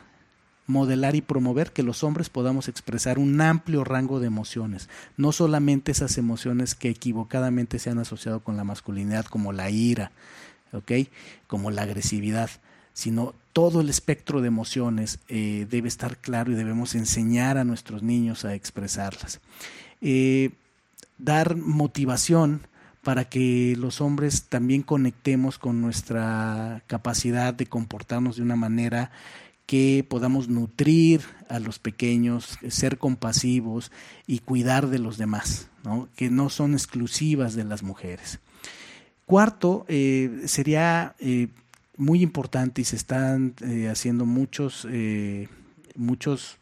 modelar 0.65 1.15
y 1.15 1.21
promover 1.21 1.71
que 1.71 1.83
los 1.83 2.03
hombres 2.03 2.29
podamos 2.29 2.67
expresar 2.67 3.19
un 3.19 3.39
amplio 3.41 3.83
rango 3.83 4.19
de 4.19 4.27
emociones, 4.27 4.89
no 5.17 5.31
solamente 5.31 5.91
esas 5.91 6.17
emociones 6.17 6.73
que 6.75 6.89
equivocadamente 6.89 7.79
se 7.79 7.89
han 7.89 7.99
asociado 7.99 8.41
con 8.41 8.55
la 8.57 8.63
masculinidad 8.63 9.25
como 9.25 9.51
la 9.51 9.69
ira, 9.69 10.11
¿ok? 10.71 10.91
Como 11.47 11.69
la 11.69 11.83
agresividad, 11.83 12.49
sino 12.93 13.33
todo 13.53 13.81
el 13.81 13.89
espectro 13.89 14.41
de 14.41 14.47
emociones 14.47 15.19
eh, 15.27 15.67
debe 15.69 15.87
estar 15.87 16.17
claro 16.17 16.51
y 16.51 16.55
debemos 16.55 16.95
enseñar 16.95 17.57
a 17.57 17.63
nuestros 17.63 18.01
niños 18.01 18.45
a 18.45 18.55
expresarlas. 18.55 19.41
Eh, 20.01 20.51
dar 21.17 21.55
motivación 21.55 22.67
para 23.03 23.25
que 23.25 23.75
los 23.77 24.01
hombres 24.01 24.43
también 24.43 24.81
conectemos 24.81 25.59
con 25.59 25.81
nuestra 25.81 26.83
capacidad 26.87 27.53
de 27.53 27.67
comportarnos 27.67 28.37
de 28.37 28.43
una 28.43 28.55
manera 28.55 29.11
que 29.65 30.05
podamos 30.07 30.49
nutrir 30.49 31.21
a 31.49 31.59
los 31.59 31.79
pequeños, 31.79 32.57
ser 32.69 32.97
compasivos 32.97 33.91
y 34.27 34.39
cuidar 34.39 34.87
de 34.87 34.99
los 34.99 35.17
demás, 35.17 35.69
que 36.15 36.29
no 36.29 36.49
son 36.49 36.73
exclusivas 36.73 37.55
de 37.55 37.63
las 37.63 37.83
mujeres. 37.83 38.39
Cuarto, 39.25 39.85
eh, 39.87 40.43
sería 40.45 41.15
muy 41.97 42.21
importante 42.21 42.81
y 42.81 42.85
se 42.85 42.95
están 42.95 43.53
eh, 43.61 43.89
haciendo 43.89 44.25
muchos, 44.25 44.87
muchos 45.95 46.57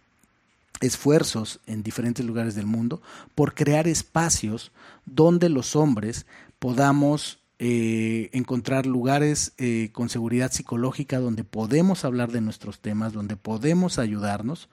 esfuerzos 0.82 1.60
en 1.68 1.84
diferentes 1.84 2.26
lugares 2.26 2.56
del 2.56 2.66
mundo 2.66 3.02
por 3.36 3.54
crear 3.54 3.88
espacios 3.88 4.72
donde 5.06 5.50
los 5.50 5.76
hombres 5.76 6.26
podamos 6.60 7.42
eh, 7.64 8.32
encontrar 8.34 8.88
lugares 8.88 9.54
eh, 9.60 9.90
con 9.92 10.10
seguridad 10.10 10.52
psicológica 10.52 11.20
donde 11.20 11.44
podemos 11.44 12.04
hablar 12.06 12.32
de 12.32 12.42
nuestros 12.42 12.80
temas, 12.80 13.14
donde 13.14 13.36
podemos 13.36 14.00
ayudarnos, 14.00 14.68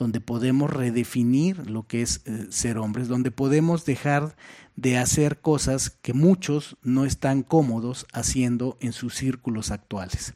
donde 0.00 0.20
podemos 0.20 0.70
redefinir 0.70 1.70
lo 1.70 1.86
que 1.86 2.00
es 2.00 2.22
eh, 2.24 2.46
ser 2.48 2.78
hombres, 2.78 3.06
donde 3.06 3.30
podemos 3.30 3.84
dejar 3.84 4.34
de 4.74 4.96
hacer 4.96 5.40
cosas 5.40 5.90
que 5.90 6.14
muchos 6.14 6.78
no 6.82 7.04
están 7.04 7.42
cómodos 7.42 8.06
haciendo 8.12 8.78
en 8.80 8.92
sus 8.92 9.14
círculos 9.14 9.70
actuales. 9.70 10.32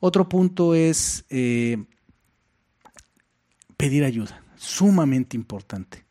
Otro 0.00 0.28
punto 0.28 0.74
es 0.74 1.24
pedir 3.76 4.04
ayuda, 4.04 4.42
sumamente 4.56 5.36
importante. 5.36 6.04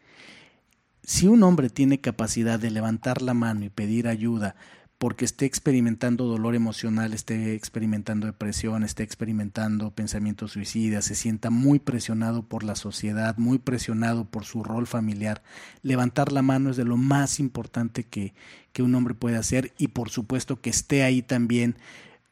Si 1.04 1.28
un 1.28 1.44
hombre 1.44 1.70
tiene 1.70 2.00
capacidad 2.00 2.58
de 2.58 2.72
levantar 2.72 3.22
la 3.22 3.34
mano 3.34 3.66
y 3.66 3.70
pedir 3.70 4.08
ayuda 4.08 4.56
porque 4.98 5.26
esté 5.26 5.46
experimentando 5.46 6.26
dolor 6.26 6.56
emocional, 6.56 7.14
esté 7.14 7.54
experimentando 7.54 8.28
depresión, 8.28 8.84
esté 8.84 9.04
experimentando 9.04 9.92
pensamientos 9.92 10.54
suicidas, 10.54 11.06
se 11.06 11.16
sienta 11.16 11.50
muy 11.50 11.80
presionado 11.80 12.44
por 12.44 12.64
la 12.64 12.76
sociedad, 12.76 13.38
muy 13.38 13.58
presionado 13.58 14.26
por 14.26 14.46
su 14.46 14.64
rol 14.64 14.88
familiar, 14.88 15.44
levantar 15.82 16.32
la 16.32 16.42
mano 16.42 16.70
es 16.70 16.78
de 16.78 16.86
lo 16.86 16.96
más 16.96 17.40
importante 17.40 18.06
que, 18.06 18.34
que 18.72 18.84
un 18.84 18.96
hombre 18.96 19.16
puede 19.16 19.36
hacer 19.36 19.74
y 19.78 19.90
por 19.90 20.10
supuesto 20.10 20.62
que 20.62 20.70
esté 20.70 21.04
ahí 21.04 21.22
también 21.22 21.76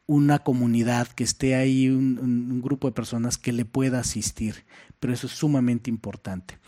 una 0.06 0.38
comunidad, 0.38 1.08
que 1.08 1.24
esté 1.24 1.54
ahí 1.54 1.88
un, 1.88 2.18
un, 2.18 2.60
grupo 2.62 2.88
de 2.88 2.94
personas 2.94 3.38
que 3.38 3.52
le 3.52 3.64
pueda 3.64 4.00
asistir, 4.00 4.64
pero 5.00 5.12
eso 5.14 5.26
es 5.26 5.32
sumamente 5.32 5.88
importante. 5.90 6.58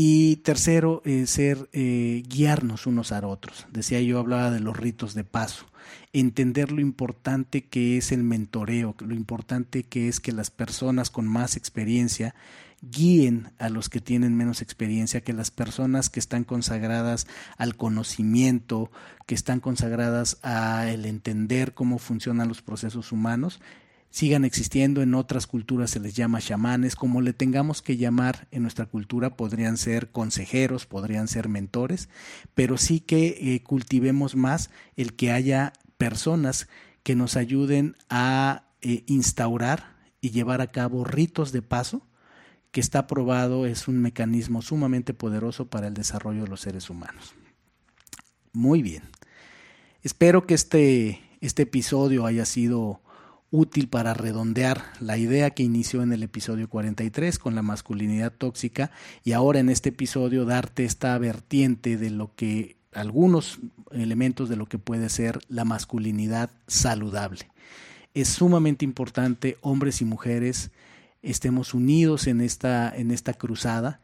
Y 0.00 0.36
tercero, 0.36 1.02
eh, 1.04 1.26
ser, 1.26 1.68
eh, 1.72 2.22
guiarnos 2.28 2.86
unos 2.86 3.10
a 3.10 3.26
otros. 3.26 3.66
Decía 3.72 4.00
yo, 4.00 4.20
hablaba 4.20 4.52
de 4.52 4.60
los 4.60 4.76
ritos 4.76 5.12
de 5.12 5.24
paso. 5.24 5.66
Entender 6.12 6.70
lo 6.70 6.80
importante 6.80 7.64
que 7.64 7.96
es 7.96 8.12
el 8.12 8.22
mentoreo, 8.22 8.94
lo 9.00 9.12
importante 9.16 9.82
que 9.82 10.06
es 10.06 10.20
que 10.20 10.30
las 10.30 10.52
personas 10.52 11.10
con 11.10 11.26
más 11.26 11.56
experiencia 11.56 12.36
guíen 12.80 13.50
a 13.58 13.70
los 13.70 13.88
que 13.88 14.00
tienen 14.00 14.36
menos 14.36 14.62
experiencia, 14.62 15.22
que 15.22 15.32
las 15.32 15.50
personas 15.50 16.10
que 16.10 16.20
están 16.20 16.44
consagradas 16.44 17.26
al 17.56 17.74
conocimiento, 17.74 18.92
que 19.26 19.34
están 19.34 19.58
consagradas 19.58 20.38
a 20.44 20.88
el 20.92 21.06
entender 21.06 21.74
cómo 21.74 21.98
funcionan 21.98 22.46
los 22.46 22.62
procesos 22.62 23.10
humanos, 23.10 23.58
sigan 24.10 24.44
existiendo, 24.44 25.02
en 25.02 25.14
otras 25.14 25.46
culturas 25.46 25.90
se 25.90 26.00
les 26.00 26.14
llama 26.14 26.40
chamanes, 26.40 26.96
como 26.96 27.20
le 27.20 27.32
tengamos 27.32 27.82
que 27.82 27.96
llamar 27.96 28.48
en 28.50 28.62
nuestra 28.62 28.86
cultura, 28.86 29.36
podrían 29.36 29.76
ser 29.76 30.10
consejeros, 30.10 30.86
podrían 30.86 31.28
ser 31.28 31.48
mentores, 31.48 32.08
pero 32.54 32.78
sí 32.78 33.00
que 33.00 33.38
eh, 33.40 33.62
cultivemos 33.62 34.34
más 34.34 34.70
el 34.96 35.14
que 35.14 35.30
haya 35.30 35.72
personas 35.98 36.68
que 37.02 37.14
nos 37.14 37.36
ayuden 37.36 37.96
a 38.08 38.64
eh, 38.80 39.04
instaurar 39.06 39.96
y 40.20 40.30
llevar 40.30 40.60
a 40.60 40.70
cabo 40.70 41.04
ritos 41.04 41.52
de 41.52 41.62
paso, 41.62 42.06
que 42.70 42.80
está 42.80 43.06
probado, 43.06 43.66
es 43.66 43.88
un 43.88 44.00
mecanismo 44.00 44.62
sumamente 44.62 45.14
poderoso 45.14 45.68
para 45.68 45.88
el 45.88 45.94
desarrollo 45.94 46.42
de 46.42 46.48
los 46.48 46.60
seres 46.60 46.90
humanos. 46.90 47.34
Muy 48.52 48.82
bien. 48.82 49.04
Espero 50.02 50.46
que 50.46 50.54
este, 50.54 51.20
este 51.40 51.62
episodio 51.62 52.26
haya 52.26 52.44
sido 52.44 53.00
útil 53.50 53.88
para 53.88 54.14
redondear 54.14 54.84
la 55.00 55.16
idea 55.16 55.50
que 55.50 55.62
inició 55.62 56.02
en 56.02 56.12
el 56.12 56.22
episodio 56.22 56.68
43 56.68 57.38
con 57.38 57.54
la 57.54 57.62
masculinidad 57.62 58.32
tóxica 58.32 58.90
y 59.24 59.32
ahora 59.32 59.60
en 59.60 59.70
este 59.70 59.88
episodio 59.88 60.44
darte 60.44 60.84
esta 60.84 61.16
vertiente 61.18 61.96
de 61.96 62.10
lo 62.10 62.34
que 62.34 62.76
algunos 62.92 63.60
elementos 63.90 64.48
de 64.48 64.56
lo 64.56 64.66
que 64.66 64.78
puede 64.78 65.08
ser 65.08 65.38
la 65.48 65.64
masculinidad 65.64 66.50
saludable. 66.66 67.50
Es 68.14 68.28
sumamente 68.28 68.84
importante, 68.84 69.56
hombres 69.60 70.00
y 70.00 70.04
mujeres, 70.04 70.70
estemos 71.22 71.74
unidos 71.74 72.26
en 72.26 72.40
esta, 72.40 72.94
en 72.94 73.10
esta 73.10 73.34
cruzada, 73.34 74.00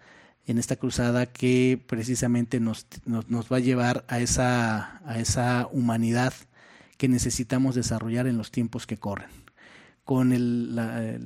en 0.46 0.59
esta 0.59 0.76
cruzada 0.76 1.26
que 1.26 1.83
precisamente 1.87 2.61
nos, 2.61 2.87
nos, 3.07 3.50
va 3.50 3.57
a 3.57 3.61
llevar 3.61 4.04
a 4.09 4.20
esa, 4.20 5.00
a 5.07 5.18
esa 5.18 5.68
humanidad 5.72 6.35
que 6.96 7.09
necesitamos 7.09 7.74
desarrollar 7.74 8.26
en 8.26 8.38
los 8.38 8.50
tiempos 8.50 8.87
que 8.87 8.96
corren. 8.96 9.30
Con 10.04 10.33
el, 10.33 10.76
la, 10.76 11.18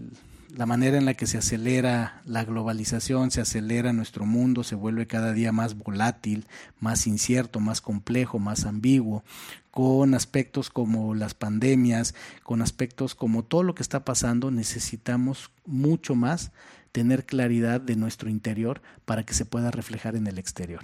la, 0.55 0.67
manera 0.67 0.99
en 0.99 1.05
la 1.05 1.15
que 1.15 1.27
se 1.27 1.39
acelera 1.39 2.23
la 2.25 2.45
globalización, 2.45 3.31
se 3.31 3.41
acelera 3.41 3.93
nuestro 3.93 4.25
mundo, 4.25 4.63
se 4.63 4.77
vuelve 4.77 5.07
cada 5.07 5.33
día 5.33 5.51
más 5.51 5.77
volátil, 5.77 6.47
más 6.79 7.07
incierto, 7.07 7.59
más 7.59 7.81
complejo, 7.81 8.39
más 8.39 8.65
ambiguo, 8.67 9.25
con 9.71 10.15
aspectos 10.15 10.71
como 10.71 11.15
las 11.15 11.35
pandemias, 11.35 12.15
con 12.45 12.63
aspectos 12.63 13.15
como 13.15 13.45
todo 13.45 13.63
lo 13.63 13.75
que 13.75 13.83
está 13.83 14.05
pasando, 14.05 14.51
necesitamos 14.51 15.51
mucho 15.67 16.15
más 16.15 16.53
tener 16.93 17.27
claridad 17.27 17.81
de 17.81 17.97
nuestro 17.97 18.31
interior 18.31 18.81
para 19.05 19.25
que 19.25 19.35
se 19.35 19.45
pueda 19.45 19.71
reflejar 19.71 20.17
en 20.17 20.27
el 20.27 20.39
exterior. 20.39 20.83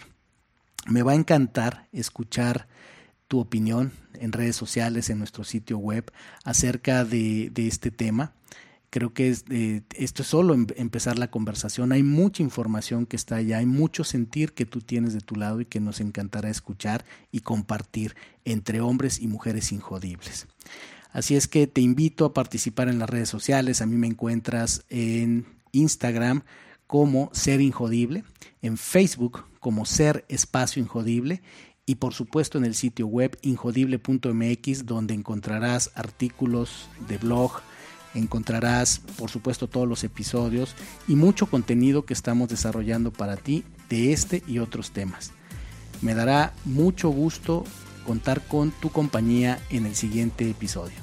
Me 0.86 1.02
va 1.02 1.12
a 1.12 1.16
encantar 1.16 1.88
escuchar 1.92 2.68
tu 3.26 3.40
opinión 3.40 3.92
en 4.24 4.32
redes 4.32 4.56
sociales, 4.56 5.10
en 5.10 5.18
nuestro 5.18 5.44
sitio 5.44 5.78
web 5.78 6.10
acerca 6.44 7.04
de, 7.04 7.52
este 7.54 7.90
tema. 7.90 8.32
Creo 8.88 9.12
que 9.12 9.28
es, 9.28 9.44
eh, 9.50 9.82
esto 9.96 10.22
es 10.22 10.28
solo 10.28 10.54
em, 10.54 10.66
empezar 10.76 11.18
la 11.18 11.30
conversación. 11.30 11.92
Hay 11.92 12.02
mucha 12.02 12.42
información 12.42 13.06
que 13.06 13.16
está 13.16 13.37
allá, 13.37 13.58
hay 13.58 13.66
mucho 13.66 14.02
sentir 14.02 14.52
que 14.52 14.64
tú 14.64 14.80
tienes 14.80 15.12
de 15.12 15.20
tu 15.20 15.37
lado 15.37 15.60
y 15.60 15.66
que 15.66 15.80
nos 15.80 16.00
encantará 16.00 16.48
escuchar 16.48 17.04
y 17.32 17.40
compartir 17.40 18.14
entre 18.44 18.80
hombres 18.80 19.20
y 19.20 19.26
mujeres 19.26 19.72
injodibles. 19.72 20.46
Así 21.12 21.37
es 21.37 21.46
que 21.46 21.66
te 21.66 21.80
invito 21.80 22.24
a 22.24 22.32
participar 22.32 22.88
en 22.88 22.98
las 22.98 23.10
redes 23.10 23.28
sociales. 23.28 23.82
A 23.82 23.87
mí 23.87 23.96
me 23.96 24.06
encuentras 24.06 24.84
en 24.88 25.46
Instagram 25.72 26.44
como 26.87 27.30
Ser 27.32 27.60
Injodible, 27.60 28.24
en 28.62 28.78
Facebook 28.78 29.44
como 29.60 29.84
Ser 29.84 30.24
Espacio 30.28 30.82
Injodible 30.82 31.42
y 31.86 31.96
por 31.96 32.14
supuesto 32.14 32.58
en 32.58 32.64
el 32.64 32.74
sitio 32.74 33.06
web 33.06 33.38
injodible.mx 33.42 34.86
donde 34.86 35.14
encontrarás 35.14 35.90
artículos 35.94 36.88
de 37.08 37.18
blog, 37.18 37.52
encontrarás 38.14 39.00
por 39.18 39.30
supuesto 39.30 39.68
todos 39.68 39.88
los 39.88 40.04
episodios 40.04 40.74
y 41.08 41.16
mucho 41.16 41.46
contenido 41.46 42.04
que 42.04 42.14
estamos 42.14 42.48
desarrollando 42.48 43.12
para 43.12 43.36
ti 43.36 43.64
de 43.88 44.12
este 44.12 44.42
y 44.46 44.58
otros 44.58 44.92
temas. 44.92 45.32
Me 46.00 46.14
dará 46.14 46.54
mucho 46.64 47.10
gusto 47.10 47.64
contar 48.06 48.42
con 48.46 48.70
tu 48.70 48.90
compañía 48.90 49.58
en 49.70 49.86
el 49.86 49.94
siguiente 49.94 50.48
episodio. 50.48 50.96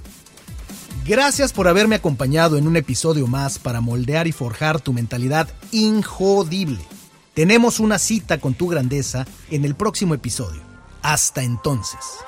Gracias 1.05 1.51
por 1.51 1.67
haberme 1.67 1.95
acompañado 1.95 2.57
en 2.57 2.67
un 2.67 2.77
episodio 2.77 3.25
más 3.25 3.57
para 3.57 3.81
moldear 3.81 4.27
y 4.27 4.31
forjar 4.31 4.79
tu 4.79 4.93
mentalidad 4.93 5.49
injodible. 5.71 6.79
Tenemos 7.33 7.79
una 7.79 7.97
cita 7.97 8.39
con 8.39 8.53
tu 8.53 8.67
grandeza 8.67 9.25
en 9.49 9.65
el 9.65 9.73
próximo 9.73 10.13
episodio. 10.13 10.70
Hasta 11.01 11.43
entonces. 11.43 12.23